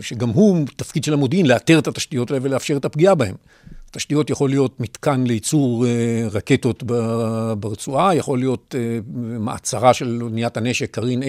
שגם 0.02 0.30
הוא 0.30 0.66
תפקיד 0.76 1.04
של 1.04 1.14
המודיעין, 1.14 1.46
לאתר 1.46 1.80
את 1.80 1.88
התשתיות 1.88 2.32
האלה 2.32 2.44
ולאפשר 2.44 2.78
את 2.78 2.86
הפגיעה 2.86 3.16
בהן. 3.16 3.36
תשתיות 3.94 4.30
יכול 4.30 4.50
להיות 4.50 4.80
מתקן 4.80 5.24
לייצור 5.24 5.86
אה, 5.86 6.28
רקטות 6.32 6.84
ברצועה, 7.60 8.16
יכול 8.16 8.40
להיות 8.40 8.76
אה, 8.78 9.00
מעצרה 9.40 9.94
של 9.94 10.20
אוניית 10.22 10.58
הנשק 10.58 10.92
קרין 10.92 11.24
A 11.24 11.26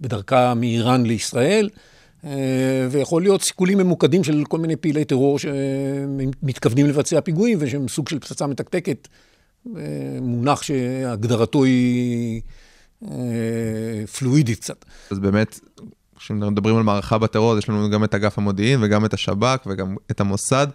בדרכה 0.00 0.54
מאיראן 0.54 1.06
לישראל, 1.06 1.68
אה, 2.24 2.30
ויכול 2.90 3.22
להיות 3.22 3.42
סיכולים 3.42 3.78
ממוקדים 3.78 4.24
של 4.24 4.44
כל 4.48 4.58
מיני 4.58 4.76
פעילי 4.76 5.04
טרור 5.04 5.38
שמתכוונים 5.38 6.86
לבצע 6.86 7.20
פיגועים 7.20 7.58
ושהם 7.60 7.88
סוג 7.88 8.08
של 8.08 8.18
פצצה 8.18 8.46
מתקתקת, 8.46 9.08
מונח 10.20 10.62
שהגדרתו 10.62 11.64
היא 11.64 12.40
פלואידית 14.18 14.60
קצת. 14.60 14.84
אז 15.10 15.18
באמת, 15.18 15.60
כשמדברים 16.16 16.76
על 16.76 16.82
מערכה 16.82 17.18
בטרור, 17.18 17.52
אז 17.52 17.58
יש 17.58 17.68
לנו 17.68 17.90
גם 17.90 18.04
את 18.04 18.14
אגף 18.14 18.38
המודיעין 18.38 18.82
וגם 18.82 19.04
את 19.04 19.14
השב"כ 19.14 19.66
וגם 19.66 19.96
את 20.10 20.20
המוסד. 20.20 20.66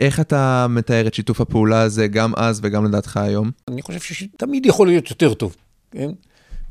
איך 0.00 0.20
אתה 0.20 0.66
מתאר 0.70 1.06
את 1.06 1.14
שיתוף 1.14 1.40
הפעולה 1.40 1.82
הזה 1.82 2.06
גם 2.06 2.32
אז 2.36 2.60
וגם 2.62 2.84
לדעתך 2.84 3.16
היום? 3.16 3.50
אני 3.68 3.82
חושב 3.82 4.00
שתמיד 4.00 4.66
יכול 4.66 4.86
להיות 4.86 5.10
יותר 5.10 5.34
טוב, 5.34 5.56
כן? 5.90 6.10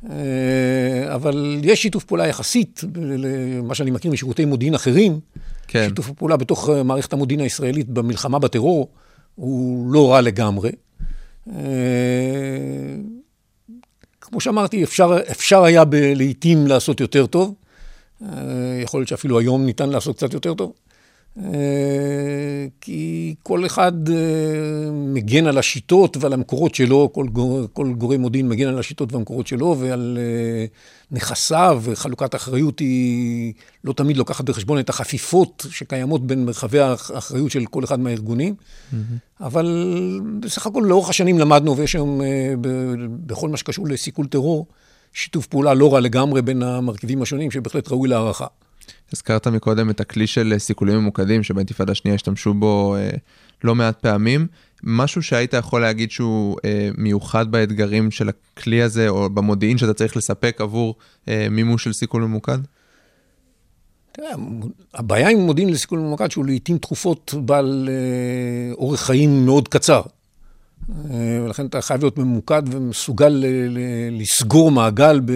אה, 0.09 1.15
אבל 1.15 1.59
יש 1.63 1.81
שיתוף 1.81 2.03
פעולה 2.03 2.27
יחסית, 2.27 2.81
למה 2.95 3.75
שאני 3.75 3.91
מכיר 3.91 4.12
משירותי 4.12 4.45
מודיעין 4.45 4.75
אחרים, 4.75 5.19
כן. 5.67 5.86
שיתוף 5.89 6.09
הפעולה 6.09 6.38
בתוך 6.38 6.69
אה, 6.69 6.83
מערכת 6.83 7.13
המודיעין 7.13 7.41
הישראלית 7.41 7.89
במלחמה 7.89 8.39
בטרור 8.39 8.89
הוא 9.36 9.93
לא 9.93 10.12
רע 10.12 10.21
לגמרי. 10.21 10.71
אה, 11.49 11.55
כמו 14.21 14.41
שאמרתי, 14.41 14.83
אפשר, 14.83 15.17
אפשר 15.31 15.63
היה 15.63 15.83
לעיתים 15.91 16.67
לעשות 16.67 16.99
יותר 16.99 17.25
טוב. 17.25 17.55
יכול 18.83 18.99
להיות 18.99 19.07
שאפילו 19.07 19.39
היום 19.39 19.65
ניתן 19.65 19.89
לעשות 19.89 20.17
קצת 20.17 20.33
יותר 20.33 20.53
טוב. 20.53 20.73
אה, 21.38 22.67
כי 22.82 23.36
כל 23.43 23.65
אחד 23.65 24.10
אה, 24.10 24.91
מגן 24.91 25.48
על 25.48 25.58
השיטות 25.58 26.17
ועל 26.19 26.34
המקורות 26.34 26.76
שלו, 26.76 27.10
כל, 27.13 27.28
גור, 27.28 27.62
כל 27.74 27.93
גורם 27.93 28.22
מודיעין 28.22 28.50
מגן 28.50 28.67
על 28.67 28.80
השיטות 28.80 29.13
והמקורות 29.13 29.48
שלו 29.48 29.76
ועל 29.80 30.17
אה, 30.22 30.65
נכסיו, 31.12 31.82
וחלוקת 31.84 32.34
האחריות 32.34 32.80
היא 32.80 33.54
לא 33.84 33.93
תמיד 33.93 34.17
לוקחת 34.17 34.46
בחשבון 34.46 34.80
את 34.80 34.89
החפיפות 34.89 35.65
שקיימות 35.69 36.28
בין 36.28 36.46
מרחבי 36.46 36.80
האחריות 36.80 37.52
של 37.52 37.65
כל 37.65 37.84
אחד 37.84 38.00
מהארגונים. 38.00 38.56
אבל 39.41 39.89
בסך 40.39 40.67
הכל 40.67 40.84
לאורך 40.86 41.10
השנים 41.10 41.39
למדנו, 41.39 41.78
ויש 41.78 41.96
היום 41.96 42.22
בכל 43.26 43.50
מה 43.50 43.58
שקשור 43.58 43.88
לסיכול 43.88 44.28
טרור, 44.28 44.67
שיתוף 45.13 45.48
פעולה 45.48 45.74
לא 45.74 45.93
רע 45.93 46.00
לגמרי 46.00 46.41
בין 46.41 46.63
המרכיבים 46.63 47.22
השונים, 47.22 47.52
שבהחלט 47.52 47.91
ראוי 47.91 48.10
להערכה. 48.10 48.48
הזכרת 49.13 49.48
מקודם 49.48 49.89
את 49.89 50.00
הכלי 50.00 50.28
של 50.28 50.54
אה, 50.54 50.60
סיכולים 50.60 50.96
ממוקדים, 50.96 51.43
שבאינתיפאדה 51.43 51.91
השנייה 51.91 52.15
השתמשו 52.15 52.54
בו 52.54 52.96
אה, 52.96 53.10
לא 53.63 53.76
מעט 53.76 54.02
פעמים. 54.02 54.48
משהו 54.84 55.24
שהיית 55.24 55.54
יכול 55.54 55.82
להגיד 55.82 56.12
שהוא 56.12 56.58
אה, 56.65 56.89
מיוחד 56.98 57.52
באתגרים 57.52 58.12
של 58.12 58.30
הכלי 58.30 58.82
הזה, 58.82 59.10
או 59.10 59.30
במודיעין 59.30 59.78
שאתה 59.78 59.93
צריך 59.93 60.17
לספק 60.17 60.62
עבור 60.62 60.96
אה, 61.28 61.48
מימוש 61.52 61.84
של 61.84 61.93
סיכול 61.93 62.22
ממוקד? 62.24 62.58
תראה, 64.12 64.30
הבעיה 64.93 65.30
עם 65.30 65.39
מודיעין 65.39 65.69
לסיכול 65.69 66.00
ממוקד 66.00 66.32
שהוא 66.32 66.46
לעיתים 66.46 66.78
תכופות 66.78 67.34
בעל 67.38 67.89
אה, 67.91 68.74
אורך 68.74 69.02
חיים 69.02 69.46
מאוד 69.46 69.67
קצר. 69.67 70.02
אה, 70.89 71.39
ולכן 71.46 71.65
אתה 71.65 71.82
חייב 71.82 72.02
להיות 72.02 72.17
ממוקד 72.17 72.63
ומסוגל 72.72 73.28
ל- 73.30 73.46
ל- 73.69 74.22
לסגור 74.22 74.72
מעגל 74.72 75.22
ב- 75.26 75.32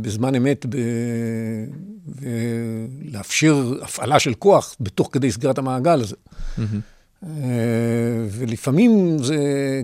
בזמן 0.00 0.34
אמת 0.34 0.66
ולאפשר 3.02 3.72
הפעלה 3.82 4.18
של 4.18 4.34
כוח 4.34 4.76
בתוך 4.80 5.08
כדי 5.12 5.32
סגירת 5.32 5.58
המעגל 5.58 6.00
הזה. 6.00 6.16
אה, 7.24 7.28
ולפעמים 8.30 9.18
זה 9.18 9.36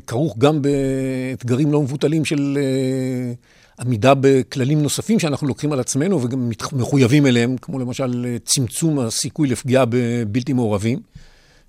כרוך 0.07 0.39
גם 0.39 0.63
באתגרים 0.63 1.73
לא 1.73 1.83
מבוטלים 1.83 2.25
של 2.25 2.59
אה, 2.61 3.33
עמידה 3.81 4.13
בכללים 4.21 4.83
נוספים 4.83 5.19
שאנחנו 5.19 5.47
לוקחים 5.47 5.73
על 5.73 5.81
עצמנו 5.81 6.23
וגם 6.23 6.51
מחויבים 6.73 7.27
אליהם, 7.27 7.57
כמו 7.57 7.79
למשל 7.79 8.37
צמצום 8.45 8.99
הסיכוי 8.99 9.49
לפגיעה 9.49 9.85
בבלתי 9.89 10.53
מעורבים. 10.53 10.99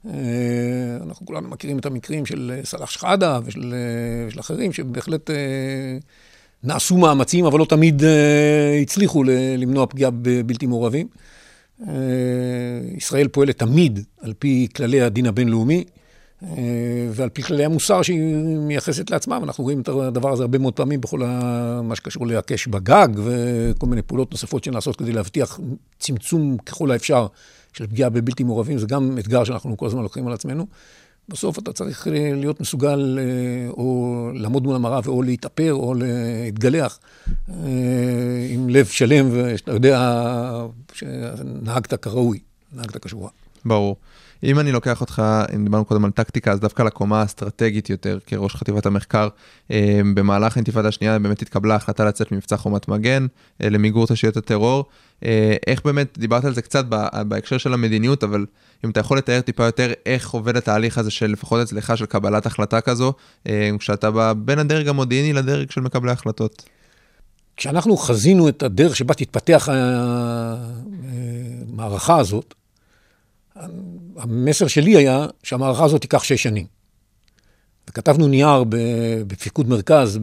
אה, 0.08 0.12
אנחנו 1.04 1.26
כולנו 1.26 1.50
מכירים 1.50 1.80
את 1.80 1.86
המקרים 1.86 2.26
של 2.26 2.52
אה, 2.56 2.66
סלאח 2.66 2.90
שחאדה 2.90 3.40
ושל, 3.46 3.74
אה, 3.74 4.28
ושל 4.28 4.40
אחרים, 4.40 4.74
שבהחלט 4.74 5.30
נעשו 6.64 6.98
מאמצים, 6.98 7.46
אבל 7.46 7.60
לא 7.60 7.66
תמיד 7.66 8.04
הצליחו 8.82 9.24
למנוע 9.58 9.86
פגיעה 9.86 10.12
בבלתי 10.14 10.66
מעורבים. 10.66 11.08
ישראל 12.98 13.28
פועלת 13.28 13.60
תמיד 13.60 14.00
על 14.22 14.34
פי 14.40 14.68
כללי 14.76 15.02
הדין 15.02 15.26
הבינלאומי 15.26 15.84
ועל 17.12 17.30
פי 17.30 17.42
כללי 17.42 17.66
המוסר 17.66 18.02
שהיא 18.02 18.36
מייחסת 18.58 19.12
לעצמה, 19.12 19.38
ואנחנו 19.42 19.64
רואים 19.64 19.82
את 19.82 19.88
הדבר 19.88 20.32
הזה 20.32 20.44
הרבה 20.44 20.58
מאוד 20.58 20.74
פעמים 20.74 21.02
בכל 21.02 21.20
מה 21.84 21.96
שקשור 21.96 22.28
להקש 22.28 22.68
בגג 22.68 23.08
וכל 23.16 23.88
מיני 23.88 24.02
פעולות 24.02 24.32
נוספות 24.32 24.64
שנעשות 24.64 24.96
כדי 24.96 25.12
להבטיח 25.12 25.60
צמצום 26.00 26.58
ככל 26.58 26.92
האפשר 26.92 27.28
של 27.74 27.88
פגיעה 27.88 28.10
בבלתי 28.10 28.44
מעורבים, 28.44 28.78
זה 28.78 28.88
גם 28.88 29.18
אתגר 29.20 29.44
שאנחנו 29.44 29.78
כל 29.78 29.86
הזמן 29.86 30.02
לוקחים 30.02 30.28
על 30.28 30.34
עצמנו. 30.34 30.66
בסוף 31.30 31.60
אתה 31.60 31.74
צריך 31.74 32.08
אה, 32.08 32.32
להיות 32.36 32.62
מסוגל 32.62 33.20
אה, 33.20 33.70
או 33.70 34.30
לעמוד 34.34 34.64
מול 34.64 34.76
המראה 34.76 35.00
ואו 35.04 35.22
להתאפר 35.22 35.74
או 35.74 35.94
להתגלח 35.94 37.00
אה, 37.50 37.54
עם 38.50 38.70
לב 38.70 38.86
שלם 38.86 39.30
ושאתה 39.32 39.72
יודע 39.72 40.26
שנהגת 40.94 41.94
כראוי, 41.94 42.40
נהגת 42.74 43.06
כשורה. 43.06 43.30
ברור. 43.66 43.96
אם 44.44 44.60
אני 44.60 44.72
לוקח 44.72 45.02
אותך, 45.02 45.24
אם 45.56 45.64
דיברנו 45.64 45.86
קודם 45.86 46.06
על 46.06 46.12
טקטיקה, 46.12 46.52
אז 46.52 46.60
דווקא 46.60 46.84
לקומה 46.84 47.22
האסטרטגית 47.22 47.90
יותר, 47.90 48.20
כראש 48.26 48.56
חטיבת 48.56 48.86
המחקר, 48.86 49.28
אה, 49.72 50.02
במהלך 50.14 50.58
האינתיפאדה 50.58 50.88
השנייה 50.88 51.20
באמת 51.20 51.42
התקבלה 51.42 51.76
החלטה 51.76 52.06
לצאת 52.06 52.32
ממבצע 52.32 52.58
חומת 52.58 52.88
מגן 52.88 53.26
אה, 53.64 53.70
למיגור 53.70 54.08
תשתיות 54.08 54.38
הטרור. 54.38 54.86
אה, 55.26 55.56
איך 55.68 55.86
באמת, 55.86 56.18
דיברת 56.18 56.46
על 56.46 56.54
זה 56.54 56.62
קצת 56.62 56.86
בהקשר 57.28 57.58
של 57.58 57.74
המדיניות, 57.74 58.24
אבל 58.24 58.46
אם 58.86 58.90
אתה 58.90 59.00
יכול 59.00 59.18
לתאר 59.18 59.42
טיפה 59.42 59.66
יותר 59.66 59.92
איך 60.06 60.30
עובד 60.30 60.58
התהליך 60.58 60.98
הזה 60.98 61.12
של 61.12 61.32
לפחות 61.32 61.62
אצלך 61.62 61.98
של 61.98 62.06
קבלת 62.06 62.46
החלטה 62.46 62.82
כזו, 62.82 63.14
כשאתה 63.80 64.12
בא 64.12 64.34
בין 64.34 64.60
הדרג 64.60 64.88
המודיעיני 64.88 65.34
לדרג 65.34 65.72
של 65.72 65.82
מקבלי 65.82 66.10
ההחלטות. 66.10 66.64
כשאנחנו 67.58 67.98
חזינו 67.98 68.50
את 68.50 68.64
הדרך 68.64 68.96
שבה 68.96 69.14
תתפתח 69.14 69.70
המערכה 71.72 72.20
הזאת, 72.20 72.54
המסר 74.20 74.68
שלי 74.68 74.98
היה 74.98 75.28
שהמערכה 75.44 75.84
הזאת 75.84 76.02
תיקח 76.02 76.24
שש 76.24 76.44
שנים. 76.44 76.66
וכתבנו 77.90 78.28
נייר 78.28 78.64
בפיקוד 79.28 79.70
מרכז 79.70 80.20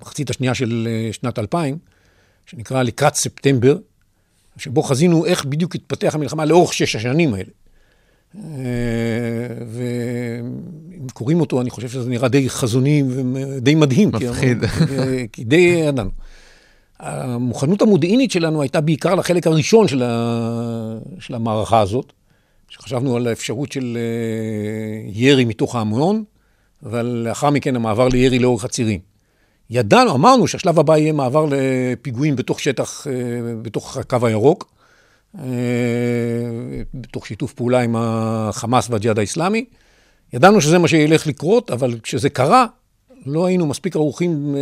במחצית 0.00 0.30
השנייה 0.30 0.54
של 0.54 0.88
אה, 0.90 1.12
שנת 1.12 1.38
2000, 1.38 1.78
שנקרא 2.46 2.82
לקראת 2.82 3.14
ספטמבר, 3.14 3.76
שבו 4.56 4.82
חזינו 4.82 5.26
איך 5.26 5.44
בדיוק 5.44 5.74
התפתח 5.74 6.14
המלחמה 6.14 6.44
לאורך 6.44 6.72
שש 6.72 6.96
השנים 6.96 7.34
האלה. 7.34 7.50
אה, 8.36 8.40
ואם 9.66 11.08
קוראים 11.12 11.40
אותו, 11.40 11.60
אני 11.60 11.70
חושב 11.70 11.88
שזה 11.88 12.10
נראה 12.10 12.28
די 12.28 12.50
חזוני 12.50 13.02
ודי 13.34 13.74
מדהים. 13.74 14.08
מפחיד. 14.08 14.58
כי 15.32 15.44
די 15.44 15.56
ידענו. 15.86 16.10
המוכנות 17.02 17.82
המודיעינית 17.82 18.30
שלנו 18.30 18.62
הייתה 18.62 18.80
בעיקר 18.80 19.14
לחלק 19.14 19.46
הראשון 19.46 19.88
של, 19.88 20.02
ה... 20.02 20.98
של 21.18 21.34
המערכה 21.34 21.80
הזאת, 21.80 22.12
שחשבנו 22.68 23.16
על 23.16 23.26
האפשרות 23.26 23.72
של 23.72 23.98
אה, 24.00 25.10
ירי 25.12 25.44
מתוך 25.44 25.76
ההמון, 25.76 26.24
ולאחר 26.82 27.50
מכן 27.50 27.76
המעבר 27.76 28.08
לירי 28.08 28.38
לאורך 28.38 28.64
הצירים. 28.64 29.00
ידענו, 29.70 30.14
אמרנו 30.14 30.46
שהשלב 30.46 30.78
הבא 30.78 30.96
יהיה 30.96 31.12
מעבר 31.12 31.46
לפיגועים 31.50 32.36
בתוך 32.36 32.60
שטח, 32.60 33.06
אה, 33.06 33.12
בתוך 33.62 33.96
הקו 33.96 34.26
הירוק, 34.26 34.72
אה, 35.38 35.44
בתוך 36.94 37.26
שיתוף 37.26 37.52
פעולה 37.52 37.80
עם 37.80 37.96
החמאס 37.98 38.90
והג'יהאד 38.90 39.18
האיסלאמי. 39.18 39.64
ידענו 40.32 40.60
שזה 40.60 40.78
מה 40.78 40.88
שילך 40.88 41.26
לקרות, 41.26 41.70
אבל 41.70 41.98
כשזה 42.02 42.30
קרה, 42.30 42.66
לא 43.26 43.46
היינו 43.46 43.66
מספיק 43.66 43.96
ערוכים 43.96 44.56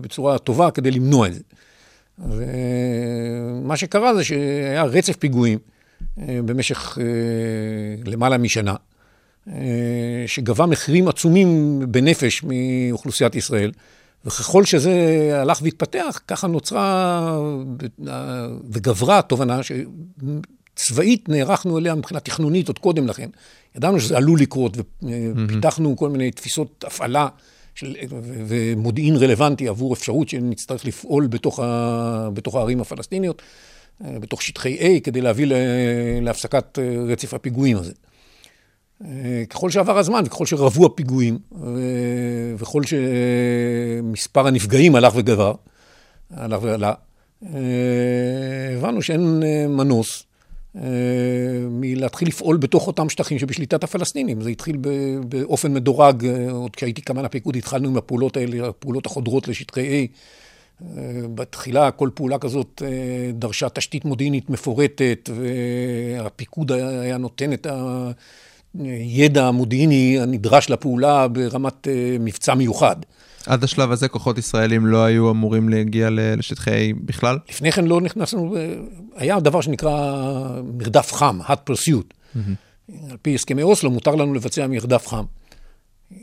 בצורה 0.00 0.38
טובה 0.38 0.70
כדי 0.70 0.90
למנוע 0.90 1.26
את 1.26 1.34
זה. 1.34 1.40
ומה 2.20 3.76
שקרה 3.76 4.14
זה 4.14 4.24
שהיה 4.24 4.84
רצף 4.84 5.16
פיגועים 5.16 5.58
אה, 6.18 6.40
במשך 6.44 6.98
אה, 7.00 7.04
למעלה 8.10 8.38
משנה, 8.38 8.74
אה, 9.48 10.24
שגבה 10.26 10.66
מחירים 10.66 11.08
עצומים 11.08 11.78
בנפש 11.88 12.42
מאוכלוסיית 12.44 13.34
ישראל. 13.34 13.72
וככל 14.24 14.64
שזה 14.64 14.92
הלך 15.40 15.60
והתפתח, 15.62 16.20
ככה 16.28 16.46
נוצרה 16.46 17.40
אה, 18.08 18.46
וגברה 18.70 19.18
התובנה 19.18 19.60
שצבאית 19.62 21.28
נערכנו 21.28 21.78
אליה 21.78 21.94
מבחינה 21.94 22.20
תכנונית 22.20 22.68
עוד 22.68 22.78
קודם 22.78 23.06
לכן. 23.06 23.28
ידענו 23.76 24.00
שזה 24.00 24.16
עלול 24.16 24.40
לקרות, 24.40 24.76
ופיתחנו 24.76 25.96
כל 25.96 26.10
מיני 26.10 26.30
תפיסות 26.30 26.84
הפעלה 26.86 27.28
של, 27.78 27.96
ומודיעין 28.22 29.16
רלוונטי 29.16 29.68
עבור 29.68 29.94
אפשרות 29.94 30.28
שנצטרך 30.28 30.84
לפעול 30.84 31.26
בתוך, 31.26 31.60
ה, 31.60 32.28
בתוך 32.32 32.54
הערים 32.54 32.80
הפלסטיניות, 32.80 33.42
אה, 34.04 34.18
בתוך 34.18 34.42
שטחי 34.42 34.78
A, 34.78 35.00
כדי 35.00 35.20
להביא 35.20 35.46
להפסקת 36.22 36.78
אה, 36.78 37.12
רצף 37.12 37.34
הפיגועים 37.34 37.76
הזה. 37.76 37.92
אה, 39.04 39.42
ככל 39.50 39.70
שעבר 39.70 39.98
הזמן 39.98 40.22
וככל 40.26 40.46
שרבו 40.46 40.86
הפיגועים, 40.86 41.38
וככל 42.56 42.82
שמספר 42.82 44.46
הנפגעים 44.46 44.94
הלך 44.94 45.12
וגבר, 45.16 45.54
הלך 46.30 46.62
ועלה, 46.62 46.92
הבנו 48.76 49.02
שאין 49.02 49.42
מנוס 49.68 50.27
מלהתחיל 51.70 52.28
לפעול 52.28 52.56
בתוך 52.56 52.86
אותם 52.86 53.08
שטחים 53.08 53.38
שבשליטת 53.38 53.84
הפלסטינים. 53.84 54.40
זה 54.40 54.50
התחיל 54.50 54.76
באופן 55.28 55.74
מדורג, 55.74 56.26
אה, 56.26 56.50
עוד 56.50 56.76
כשהייתי 56.76 57.00
קמ"ן 57.00 57.24
הפיקוד 57.24 57.56
התחלנו 57.56 57.88
עם 57.88 57.96
הפעולות 57.96 58.36
האלה, 58.36 58.68
הפעולות 58.68 59.06
החודרות 59.06 59.48
לשטחי 59.48 60.06
A. 60.06 60.16
אה, 60.82 60.86
בתחילה 61.34 61.90
כל 61.90 62.10
פעולה 62.14 62.38
כזאת 62.38 62.82
אה, 62.84 63.30
דרשה 63.32 63.68
תשתית 63.68 64.04
מודיעינית 64.04 64.50
מפורטת, 64.50 65.30
והפיקוד 65.34 66.72
היה 66.72 67.16
נותן 67.16 67.52
את 67.52 67.66
הידע 68.74 69.46
המודיעיני 69.46 70.18
הנדרש 70.20 70.70
לפעולה 70.70 71.28
ברמת 71.28 71.88
אה, 71.88 72.16
מבצע 72.20 72.54
מיוחד. 72.54 72.96
עד 73.48 73.64
השלב 73.64 73.92
הזה 73.92 74.08
כוחות 74.08 74.38
ישראלים 74.38 74.86
לא 74.86 75.04
היו 75.04 75.30
אמורים 75.30 75.68
להגיע 75.68 76.08
לשטחי 76.12 76.92
A 76.92 76.96
בכלל? 77.04 77.38
לפני 77.48 77.72
כן 77.72 77.84
לא 77.84 78.00
נכנסנו, 78.00 78.54
היה 79.16 79.40
דבר 79.40 79.60
שנקרא 79.60 79.90
מרדף 80.74 81.12
חם, 81.12 81.40
hot 81.42 81.70
pursuit. 81.70 82.14
על 83.10 83.16
פי 83.22 83.34
הסכמי 83.34 83.62
אוסלו 83.62 83.90
מותר 83.90 84.14
לנו 84.14 84.34
לבצע 84.34 84.66
מרדף 84.66 85.06
חם. 85.06 85.24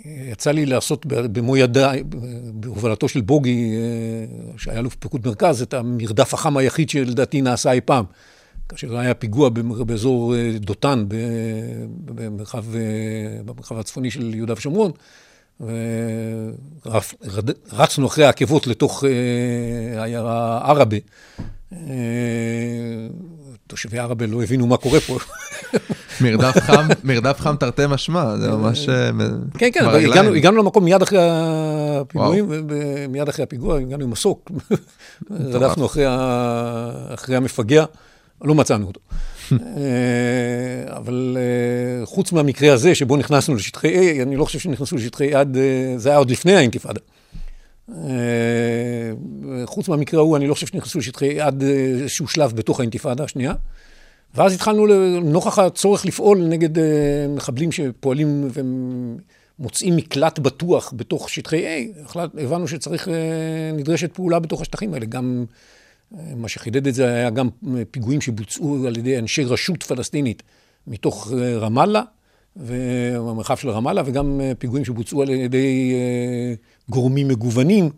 יצא 0.06 0.52
לי 0.52 0.66
לעשות 0.66 1.06
במו 1.06 1.58
ידיי, 1.58 2.04
בהובלתו 2.54 3.10
של 3.10 3.22
בוגי, 3.22 3.74
אה, 3.76 4.58
שהיה 4.58 4.80
אלוף 4.80 4.96
פיקוד 4.96 5.28
מרכז, 5.28 5.62
את 5.62 5.74
המרדף 5.74 6.34
החם 6.34 6.58
היחיד 6.58 6.90
שלדעתי 6.90 7.42
נעשה 7.42 7.72
אי 7.72 7.82
פעם. 7.82 8.06
כאשר 8.70 8.98
היה 8.98 9.14
פיגוע 9.14 9.50
באזור 9.86 10.36
אה, 10.36 10.52
דותן, 10.60 11.06
במרחב, 12.06 12.76
אה, 12.76 12.82
במרחב 13.46 13.78
הצפוני 13.78 14.12
של 14.12 14.34
יהודה 14.34 14.54
ושומרון, 14.54 14.92
ורצנו 17.72 18.08
אחרי 18.08 18.26
העקבות 18.26 18.68
לתוך 18.68 19.04
אה, 19.04 20.02
העיירה 20.02 20.62
ערבה. 20.70 20.98
אה, 21.74 21.78
תושבי 23.68 24.00
ערבה 24.00 24.26
לא 24.26 24.44
הבינו 24.44 24.68
מה 24.68 24.78
קורה 24.78 25.00
פה. 25.00 25.18
מרדף 26.22 26.58
חם, 26.60 26.88
מרדף 27.04 27.40
חם 27.40 27.56
תרתי 27.60 27.84
משמע, 27.90 28.38
זה 28.38 28.52
ממש... 28.52 28.90
אה, 28.90 29.10
כן, 29.58 29.70
כן. 29.74 29.86
הגענו, 29.86 30.34
הגענו 30.34 30.58
למקום 30.58 30.84
מיד 30.84 31.02
אחרי 31.02 31.20
הפיגועים, 31.22 32.46
ומיד 32.50 33.30
אחרי 33.30 33.44
הפיגוע 33.44 33.80
הגענו 33.80 34.04
עם 34.04 34.10
מסוק, 34.10 34.52
רדפנו 35.32 35.86
אחרי. 35.86 36.06
אחרי 37.14 37.36
המפגע, 37.36 37.86
לא 38.46 38.56
מצאנו 38.56 38.88
אותו. 38.88 39.00
אה, 39.52 40.98
אבל 40.98 41.38
אה, 41.40 42.06
חוץ 42.06 42.32
מהמקרה 42.32 42.74
הזה, 42.74 42.96
שבו 42.96 43.18
נכנסנו 43.18 43.56
לשטחי 43.56 44.20
A, 44.20 44.22
אני 44.22 44.36
לא 44.36 44.46
חושב 44.46 44.60
שנכנסו 44.60 44.96
לשטחי 44.96 45.34
A 45.34 45.38
עד, 45.38 45.58
אה, 45.58 45.94
זה 45.98 46.10
היה 46.10 46.18
עוד 46.18 46.32
לפני 46.32 46.56
האינתיפאדה. 46.56 47.00
חוץ 49.66 49.88
מהמקרה 49.88 50.20
ההוא, 50.20 50.38
אני 50.38 50.48
לא 50.48 50.54
חושב 50.54 50.68
שנכנסו 50.68 51.00
לשטחי 51.00 51.42
A 51.42 51.44
עד 51.44 51.64
איזשהו 51.64 52.28
שלב 52.28 52.54
בתוך 52.56 52.80
האינתיפאדה 52.80 53.24
השנייה. 53.24 53.54
ואז 54.36 54.54
התחלנו, 54.54 54.86
נוכח 55.22 55.60
הצורך 55.60 56.06
לפעול 56.06 56.38
נגד 56.38 56.70
מחבלים 57.30 57.72
שפועלים 57.72 58.50
ומוצאים 59.60 59.96
מקלט 59.96 60.40
בטוח 60.40 60.94
בתוך 60.96 61.30
שטחי 61.30 61.66
A, 61.66 62.20
הבנו 62.38 62.68
שצריך, 62.68 63.08
נדרשת 63.74 64.14
פעולה 64.14 64.40
בתוך 64.40 64.62
השטחים 64.62 64.94
האלה. 64.94 65.06
גם, 65.06 65.46
מה 66.12 66.48
שחידד 66.48 66.88
את 66.88 66.94
זה 66.94 67.14
היה 67.14 67.30
גם 67.30 67.50
פיגועים 67.92 68.22
שבוצעו 68.22 68.88
על 68.88 68.98
ידי 68.98 69.20
אנשי 69.20 69.44
רשות 69.44 69.84
פלסטינית 69.84 70.44
מתוך 70.88 71.32
אה, 71.38 71.58
רמאללה, 71.58 72.02
והמרחב 72.56 73.58
של 73.58 73.70
רמאללה, 73.70 74.02
וגם 74.06 74.42
אה, 74.42 74.52
פיגועים 74.60 74.86
שבוצעו 74.86 75.22
על 75.22 75.30
ידי 75.30 75.94
אה, 75.94 76.54
גורמים 76.90 77.28
מגוונים. 77.28 77.90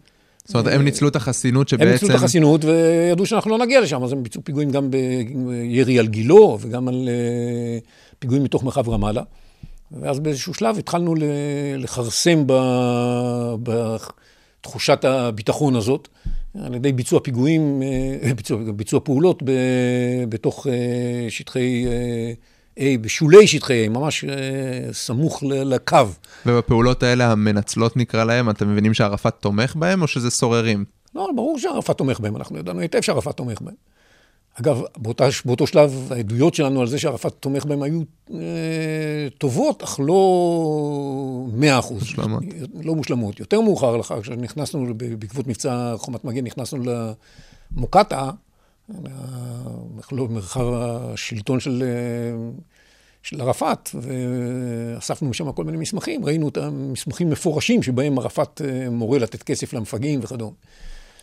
זאת 0.45 0.55
אומרת, 0.55 0.73
הם 0.73 0.81
ניצלו 0.81 1.07
את 1.07 1.15
החסינות 1.15 1.73
הם 1.73 1.79
שבעצם... 1.79 1.91
ניצלו 1.91 2.09
את 2.09 2.15
החסינות 2.15 2.65
וידעו 2.65 3.25
שאנחנו 3.25 3.51
לא 3.51 3.57
נגיע 3.57 3.81
לשם, 3.81 4.03
אז 4.03 4.11
הם 4.11 4.23
ביצעו 4.23 4.43
פיגועים 4.43 4.71
גם 4.71 4.91
בירי 4.91 5.99
על 5.99 6.07
גילו 6.07 6.57
וגם 6.61 6.87
על 6.87 7.09
פיגועים 8.19 8.43
מתוך 8.43 8.63
מרחב 8.63 8.89
רמאללה. 8.89 9.23
ואז 9.91 10.19
באיזשהו 10.19 10.53
שלב 10.53 10.77
התחלנו 10.77 11.15
לכרסם 11.77 12.43
בתחושת 13.63 15.05
הביטחון 15.05 15.75
הזאת, 15.75 16.07
על 16.65 16.75
ידי 16.75 16.91
ביצוע 16.91 17.19
פיגועים, 17.23 17.81
אה, 18.23 18.33
ביצוע, 18.37 18.59
ביצוע 18.75 18.99
פעולות 19.03 19.43
ב- 19.43 20.23
בתוך 20.29 20.67
אה, 20.67 21.29
שטחי 21.29 21.85
אה, 21.87 22.33
A, 22.79 22.97
בשולי 23.01 23.47
שטחי 23.47 23.85
A, 23.85 23.89
ממש 23.89 24.25
סמוך 24.91 25.43
לקו. 25.43 25.97
ובפעולות 26.45 27.03
האלה 27.03 27.31
המנצלות 27.31 27.97
נקרא 27.97 28.23
להם, 28.23 28.49
אתם 28.49 28.71
מבינים 28.71 28.93
שערפאת 28.93 29.33
תומך 29.39 29.75
בהם 29.75 30.01
או 30.01 30.07
שזה 30.07 30.29
סוררים? 30.29 30.85
לא, 31.15 31.29
ברור 31.35 31.59
שערפאת 31.59 31.97
תומך 31.97 32.19
בהם, 32.19 32.37
אנחנו 32.37 32.57
ידענו 32.57 32.79
היטב 32.79 33.01
שערפאת 33.01 33.37
תומך 33.37 33.61
בהם. 33.61 33.75
אגב, 34.61 34.81
באותה, 34.97 35.27
באותו 35.45 35.67
שלב, 35.67 36.11
העדויות 36.11 36.53
שלנו 36.53 36.81
על 36.81 36.87
זה 36.87 36.99
שערפאת 36.99 37.33
תומך 37.39 37.65
בהם 37.65 37.83
היו 37.83 38.01
אה, 38.33 38.37
טובות, 39.37 39.83
אך 39.83 39.99
לא 40.03 41.45
מאה 41.53 41.79
אחוז. 41.79 41.99
מושלמות. 41.99 42.43
לא 42.83 42.95
מושלמות. 42.95 43.39
יותר 43.39 43.61
מאוחר 43.61 43.97
לך, 43.97 44.13
כשנכנסנו, 44.21 44.93
בעקבות 45.19 45.47
מבצע 45.47 45.93
חומת 45.97 46.25
מגן, 46.25 46.43
נכנסנו 46.43 46.83
למוקטעה, 47.75 48.31
למרחב 50.11 50.65
השלטון 50.73 51.59
של, 51.59 51.83
אה, 51.83 52.49
של 53.23 53.41
ערפאת, 53.41 53.89
ואספנו 54.01 55.29
משם 55.29 55.51
כל 55.51 55.63
מיני 55.63 55.77
מסמכים, 55.77 56.25
ראינו 56.25 56.49
את 56.49 56.57
המסמכים 56.57 57.29
מפורשים 57.29 57.83
שבהם 57.83 58.19
ערפאת 58.19 58.61
אה, 58.61 58.89
מורה 58.89 59.19
לתת 59.19 59.43
כסף 59.43 59.73
למפגעים 59.73 60.19
וכדומה. 60.23 60.55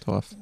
מטורף. 0.04 0.34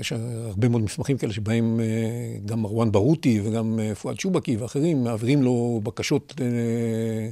יש 0.00 0.12
הרבה 0.12 0.68
מאוד 0.68 0.82
מסמכים 0.82 1.18
כאלה 1.18 1.32
שבהם 1.32 1.80
אה, 1.80 2.38
גם 2.46 2.62
מרואן 2.62 2.92
ברוטי 2.92 3.40
וגם 3.44 3.80
אה, 3.80 3.94
פואד 3.94 4.20
שובקי 4.20 4.56
ואחרים 4.56 5.04
מעבירים 5.04 5.42
לו 5.42 5.80
בקשות 5.84 6.34
אה, 6.40 7.28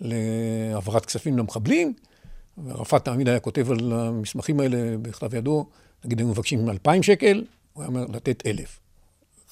להעברת 0.00 1.06
כספים 1.06 1.38
למחבלים. 1.38 1.92
וערפאת 2.64 3.04
תמיד 3.04 3.28
היה 3.28 3.40
כותב 3.40 3.70
על 3.70 3.92
המסמכים 3.92 4.60
האלה 4.60 4.96
בכתב 5.02 5.34
ידו, 5.34 5.66
נגיד 6.04 6.18
היינו 6.18 6.30
מבקשים 6.30 6.70
2,000 6.70 7.02
שקל, 7.02 7.44
הוא 7.72 7.82
היה 7.82 7.88
אומר 7.88 8.06
לתת 8.06 8.42
1,000. 8.46 8.78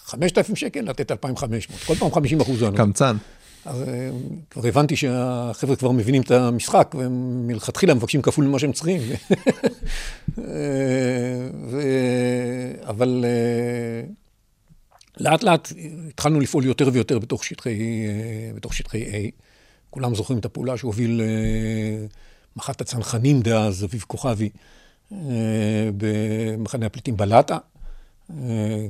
5,000 0.04 0.56
שקל, 0.56 0.80
לתת 0.80 1.10
2,500. 1.10 1.80
כל 1.80 1.94
פעם 1.94 2.10
50 2.12 2.40
אחוז. 2.40 2.64
קמצן. 2.76 3.16
אז 3.64 3.82
אה, 3.82 4.10
כבר 4.50 4.66
הבנתי 4.66 4.96
שהחבר'ה 4.96 5.76
כבר 5.76 5.90
מבינים 5.90 6.22
את 6.22 6.30
המשחק, 6.30 6.94
והם 6.98 7.46
מלכתחילה 7.46 7.94
מבקשים 7.94 8.22
כפול 8.22 8.44
ממה 8.44 8.58
שהם 8.58 8.72
צריכים. 8.72 9.00
אה, 10.38 10.44
ו... 11.70 11.80
אבל 12.82 13.24
אה, 13.24 14.08
לאט 15.20 15.42
לאט 15.42 15.72
התחלנו 16.08 16.40
לפעול 16.40 16.64
יותר 16.64 16.88
ויותר 16.92 17.18
בתוך 17.18 17.44
שטחי, 17.44 18.06
בתוך 18.54 18.74
שטחי 18.74 19.04
A. 19.04 19.30
כולם 19.90 20.14
זוכרים 20.14 20.38
את 20.38 20.44
הפעולה 20.44 20.76
שהוביל 20.76 21.20
מח"ט 22.56 22.80
הצנחנים 22.80 23.40
דאז, 23.42 23.84
אביב 23.84 24.04
כוכבי, 24.06 24.48
במחנה 25.96 26.86
הפליטים 26.86 27.16
בלטה. 27.16 27.58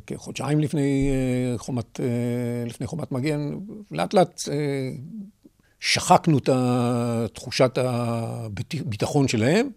כחודשיים 0.07 0.61
לפני 0.61 1.11
אה, 1.11 1.59
חומת, 1.59 2.01
אה, 2.01 2.07
לפני 2.67 2.87
חומת 2.87 3.13
מגן, 3.13 3.51
לאט 3.91 4.15
לאט 4.15 4.41
אה, 4.51 4.91
שחקנו 5.81 6.39
את 6.39 6.49
תחושת 7.33 7.79
הביטחון 7.79 9.29
שלהם, 9.29 9.69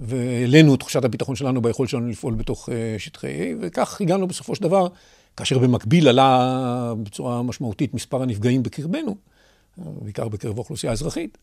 והעלינו 0.00 0.74
את 0.74 0.80
תחושת 0.80 1.04
הביטחון 1.04 1.36
שלנו 1.36 1.62
ביכולת 1.62 1.90
שלנו 1.90 2.08
לפעול 2.08 2.34
בתוך 2.34 2.68
שטחי 2.98 3.52
A, 3.52 3.56
וכך 3.60 4.00
הגענו 4.00 4.26
בסופו 4.26 4.54
של 4.54 4.62
דבר, 4.62 4.88
כאשר 5.36 5.58
במקביל 5.58 6.08
עלה 6.08 6.94
בצורה 7.02 7.42
משמעותית 7.42 7.94
מספר 7.94 8.22
הנפגעים 8.22 8.62
בקרבנו, 8.62 9.16
בעיקר 9.76 10.28
בקרב 10.28 10.56
האוכלוסייה 10.56 10.90
האזרחית. 10.90 11.38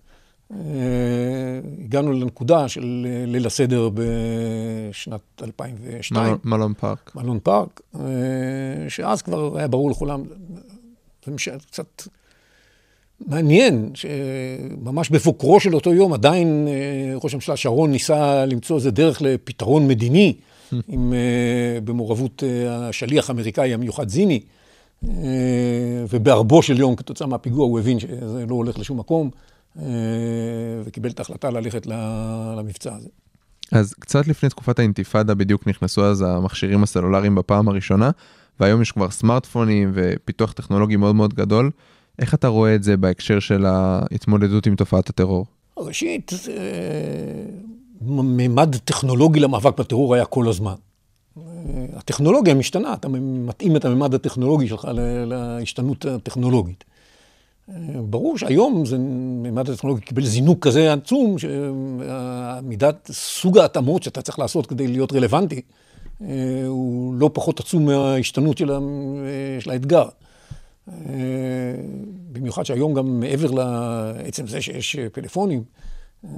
אה, 0.60 1.60
הגענו 1.86 2.12
לנקודה 2.12 2.68
של 2.68 3.08
אה, 3.10 3.26
ליל 3.26 3.46
הסדר 3.46 3.90
בשנת 3.94 5.22
2002. 5.44 6.32
מל- 6.32 6.38
מלון 6.44 6.74
פארק. 6.74 7.12
מלון 7.16 7.40
פארק, 7.44 7.82
אה, 7.96 8.02
שאז 8.90 9.22
כבר 9.22 9.58
היה 9.58 9.68
ברור 9.68 9.92
לכולם, 9.92 10.24
זה. 11.26 11.52
קצת 11.72 12.04
מעניין, 13.28 13.92
שממש 13.94 15.10
בבוקרו 15.10 15.60
של 15.60 15.76
אותו 15.76 15.94
יום 15.94 16.14
עדיין 16.14 16.68
ראש 17.24 17.34
הממשלה 17.34 17.58
שרון 17.58 17.92
ניסה 17.92 18.46
למצוא 18.46 18.76
איזה 18.76 18.92
דרך 18.92 19.22
לפתרון 19.22 19.88
מדיני, 19.88 20.34
עם, 20.88 21.14
במעורבות 21.84 22.44
השליח 22.70 23.30
האמריקאי 23.30 23.74
המיוחד 23.74 24.10
זיני, 24.10 24.40
ובערבו 26.10 26.62
של 26.62 26.80
יום, 26.80 26.96
כתוצאה 26.96 27.28
מהפיגוע, 27.28 27.66
הוא 27.66 27.80
הבין 27.80 28.00
שזה 28.00 28.46
לא 28.50 28.56
הולך 28.56 28.80
לשום 28.80 29.00
מקום, 29.00 29.30
וקיבל 30.86 31.10
את 31.10 31.20
ההחלטה 31.20 31.50
ללכת 31.50 31.86
למבצע 32.58 32.96
הזה. 32.96 33.10
אז 33.72 33.94
קצת 33.94 34.28
לפני 34.28 34.50
תקופת 34.50 34.80
האינתיפאדה 34.80 35.34
בדיוק 35.34 35.68
נכנסו 35.68 36.06
אז 36.06 36.22
המכשירים 36.22 36.84
הסלולריים 36.84 37.36
בפעם 37.36 37.68
הראשונה, 37.68 38.12
והיום 38.60 38.82
יש 38.82 38.92
כבר 38.92 39.10
סמארטפונים 39.12 39.92
ופיתוח 39.94 40.52
טכנולוגי 40.52 40.96
מאוד 40.96 41.16
מאוד 41.16 41.34
גדול. 41.34 41.72
איך 42.20 42.34
אתה 42.34 42.48
רואה 42.48 42.76
את 42.76 42.84
זה 42.84 42.98
בהקשר 42.98 43.40
של 43.40 43.66
ההתמודדות 43.66 44.68
עם 44.68 44.76
תופעת 44.76 45.10
הטרור? 45.10 45.46
ראשית, 45.78 46.32
אה, 46.50 46.54
ממד 48.02 48.76
טכנולוגי 48.76 49.40
למאבק 49.40 49.80
בטרור 49.80 50.16
היה 50.16 50.26
כל 50.26 50.50
הזמן. 50.50 50.74
אה, 51.38 51.42
הטכנולוגיה 51.96 52.54
משתנה, 52.54 52.94
אתה 52.94 53.08
מתאים 53.22 53.76
את 53.76 53.86
הממד 53.86 54.14
הטכנולוגי 54.14 54.68
שלך 54.68 54.88
להשתנות 55.26 56.06
הטכנולוגית. 56.06 56.84
ברור 58.10 58.38
שהיום 58.38 58.86
זה 58.86 58.98
ממד 58.98 59.70
הטכנולוגי 59.70 60.02
קיבל 60.02 60.26
זינוק 60.26 60.68
כזה 60.68 60.94
עצום, 60.94 61.36
שמידת 61.40 63.10
סוג 63.12 63.58
ההתאמות 63.58 64.04
שאתה 64.04 64.22
צריך 64.22 64.40
לעשות 64.40 64.66
כדי 64.66 64.88
להיות 64.88 65.14
רלוונטי, 65.14 65.62
אה, 66.22 66.28
הוא 66.68 67.16
לא 67.16 67.30
פחות 67.34 67.60
עצום 67.60 67.86
מההשתנות 67.86 68.58
של 68.58 68.72
של 69.60 69.72
האתגר. 69.72 70.06
אה, 70.90 70.96
במיוחד 72.32 72.64
שהיום 72.64 72.94
גם 72.94 73.20
מעבר 73.20 73.52
לעצם 73.52 74.48
זה 74.48 74.62
שיש 74.62 74.96
פלאפונים, 75.14 75.64
אה, 76.26 76.30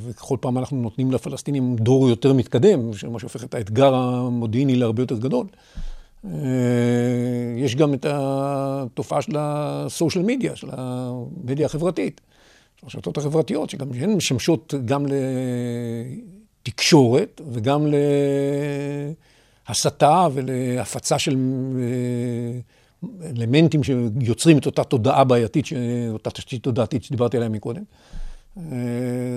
וככל 0.00 0.36
פעם 0.40 0.58
אנחנו 0.58 0.76
נותנים 0.76 1.12
לפלסטינים 1.12 1.76
דור 1.76 2.08
יותר 2.08 2.32
מתקדם, 2.32 2.90
מה 3.10 3.18
שהופך 3.18 3.44
את 3.44 3.54
האתגר 3.54 3.94
המודיעיני 3.94 4.76
להרבה 4.76 5.02
יותר 5.02 5.18
גדול. 5.18 5.46
אה, 6.24 6.30
יש 7.56 7.76
גם 7.76 7.94
את 7.94 8.06
התופעה 8.08 9.22
של 9.22 9.32
הסושיאל 9.38 10.24
מדיה, 10.24 10.56
של 10.56 10.68
המדיה 10.72 11.66
החברתית, 11.66 12.20
הרשתות 12.82 13.18
החברתיות, 13.18 13.70
שגם 13.70 13.92
הן 13.92 14.14
משמשות 14.14 14.74
גם 14.84 15.06
לתקשורת 16.66 17.40
וגם 17.52 17.86
להסתה 19.68 20.28
ולהפצה 20.32 21.18
של 21.18 21.36
אה, 21.78 22.58
אלמנטים 23.36 23.82
שיוצרים 23.82 24.58
את 24.58 24.66
אותה 24.66 24.84
תודעה 24.84 25.24
בעייתית, 25.24 25.66
אותה 26.12 26.30
תשתית 26.30 26.62
תודעתית 26.62 27.04
שדיברתי 27.04 27.36
עליה 27.36 27.48
מקודם. 27.48 27.82
אה, 28.58 28.62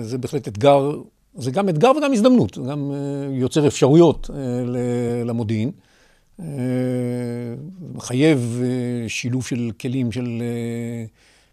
זה 0.02 0.18
בהחלט 0.18 0.48
אתגר, 0.48 0.92
זה 1.34 1.50
גם 1.50 1.68
אתגר 1.68 1.90
וגם 1.90 2.12
הזדמנות, 2.12 2.54
זה 2.54 2.62
גם 2.70 2.92
יוצר 3.30 3.66
אפשרויות 3.66 4.30
למודיעין. 5.24 5.70
מחייב 7.94 8.60
אה, 8.64 9.08
שילוב 9.08 9.46
של 9.46 9.70
כלים 9.80 10.12
של 10.12 10.42
אה, 10.42 11.04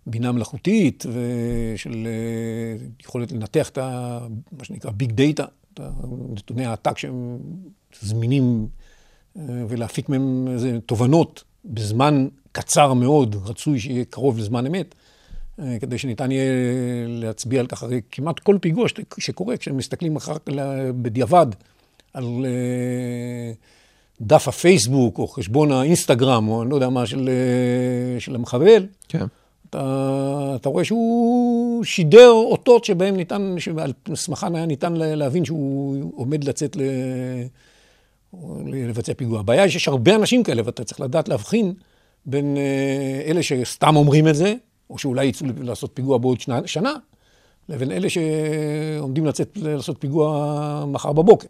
בינה 0.05 0.31
מלאכותית 0.31 1.05
ושל 1.05 2.07
אה, 2.07 2.85
יכולת 3.03 3.31
לנתח 3.31 3.69
את 3.69 3.77
ה... 3.77 4.19
מה 4.57 4.63
שנקרא 4.63 4.91
ביג 4.91 5.11
דאטה, 5.11 5.45
את 5.73 5.79
נתוני 6.33 6.65
העתק 6.65 6.97
שהם 6.97 7.37
זמינים 8.01 8.67
ולהפיק 9.35 10.09
מהם 10.09 10.47
איזה 10.47 10.79
תובנות 10.85 11.43
בזמן 11.65 12.27
קצר 12.51 12.93
מאוד, 12.93 13.35
רצוי 13.45 13.79
שיהיה 13.79 14.05
קרוב 14.05 14.39
לזמן 14.39 14.65
אמת, 14.65 14.95
כדי 15.79 15.97
שניתן 15.97 16.31
יהיה 16.31 16.51
להצביע 17.07 17.59
על 17.59 17.67
כך. 17.67 17.83
הרי 17.83 18.01
כמעט 18.11 18.39
כל 18.39 18.57
פיגוע 18.61 18.87
שקורה, 19.17 19.57
כשמסתכלים 19.57 20.15
אחר 20.15 20.33
כך 20.33 20.53
בדיעבד 21.01 21.47
על... 22.13 22.45
דף 24.21 24.47
הפייסבוק, 24.47 25.17
או 25.17 25.27
חשבון 25.27 25.71
האינסטגרם, 25.71 26.47
או 26.47 26.61
אני 26.61 26.69
לא 26.69 26.75
יודע 26.75 26.89
מה, 26.89 27.05
של, 27.05 27.29
אה, 27.29 28.19
של 28.19 28.35
המחבל, 28.35 28.85
כן. 29.07 29.25
אתה, 29.69 30.53
אתה 30.55 30.69
רואה 30.69 30.83
שהוא 30.83 31.83
שידר 31.83 32.29
אותות 32.29 32.85
שבהם 32.85 33.15
ניתן, 33.15 33.55
שעל 33.59 33.93
סמכן 34.15 34.55
היה 34.55 34.65
ניתן 34.65 34.93
להבין 34.95 35.45
שהוא 35.45 36.11
עומד 36.15 36.43
לצאת 36.43 36.75
ל... 36.75 36.81
לבצע 38.67 39.13
פיגוע. 39.13 39.39
הבעיה 39.39 39.63
היא 39.63 39.71
שיש 39.71 39.87
הרבה 39.87 40.15
אנשים 40.15 40.43
כאלה, 40.43 40.61
ואתה 40.65 40.83
צריך 40.83 40.99
לדעת 40.99 41.29
להבחין 41.29 41.73
בין 42.25 42.57
אה, 42.57 43.21
אלה 43.25 43.43
שסתם 43.43 43.95
אומרים 43.95 44.27
את 44.27 44.35
זה, 44.35 44.53
או 44.89 44.97
שאולי 44.97 45.25
יצאו 45.25 45.47
לעשות 45.61 45.91
פיגוע 45.93 46.17
בעוד 46.17 46.39
שנה, 46.39 46.59
שנה, 46.65 46.93
לבין 47.69 47.91
אלה 47.91 48.07
שעומדים 48.09 49.25
לצאת 49.25 49.57
לעשות 49.61 49.95
פיגוע 49.99 50.85
מחר 50.87 51.13
בבוקר. 51.13 51.47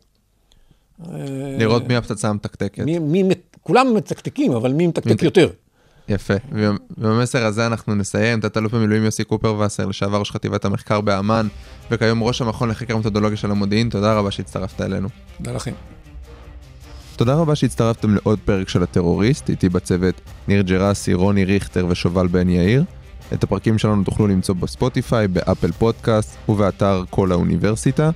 לראות 1.60 1.88
מי 1.88 1.96
הפצצה 1.96 2.30
המתקתקת. 2.30 2.84
מי, 2.84 3.00
מי, 3.00 3.34
כולם 3.64 3.96
מתקתקים, 3.96 4.52
אבל 4.52 4.74
מי 4.74 4.88
מתקתק 4.88 5.24
יותר. 5.24 5.50
יפה, 6.10 6.34
ובמסר 6.98 7.46
הזה 7.46 7.68
אנחנו 7.68 7.96
נסיים. 7.96 8.40
תת-אלוף 8.40 8.74
במילואים 8.74 9.04
יוסי 9.04 9.24
קופרווסר, 9.24 9.86
לשעבר 9.86 10.18
ראש 10.18 10.32
חטיבת 10.32 10.66
המחקר 10.66 11.02
באמ"ן, 11.02 11.48
וכיום 11.92 12.24
ראש 12.24 12.42
המכון 12.42 12.70
לחקר 12.70 12.96
המתודולוגיה 12.96 13.38
של 13.38 13.52
המודיעין, 13.52 13.90
תודה 13.90 14.14
רבה 14.14 14.32
שהצטרפת 14.32 14.82
אלינו. 14.82 15.10
תודה 15.38 15.52
לכם. 15.52 15.72
תודה 17.16 17.36
רבה 17.36 17.56
שהצטרפתם 17.56 18.16
לעוד 18.16 18.40
פרק 18.46 18.70
של 18.70 18.84
הטרוריסט, 18.84 19.50
איתי 19.50 19.70
בצוות 19.70 20.22
ניר 20.48 20.62
ג'רסי, 20.62 21.14
רוני 21.14 21.46
ריכטר 21.46 21.86
ושובל 21.90 22.28
בן 22.28 22.50
יאיר. 22.50 22.84
את 23.34 23.44
הפרקים 23.44 23.78
שלנו 23.78 24.04
תוכלו 24.04 24.28
למצוא 24.28 24.56
בספוטיפיי, 24.56 25.28
באפל 25.28 25.72
פודקאסט 25.72 26.38
ובאתר 26.50 27.04
קול 27.10 27.32
האוניברסיטה. 27.32 28.10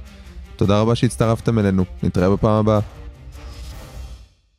תודה 0.63 0.81
רבה 0.81 0.95
שהצטרפתם 0.95 1.59
אלינו, 1.59 1.83
נתראה 2.03 2.29
בפעם 2.29 2.51
הבאה. 2.51 2.79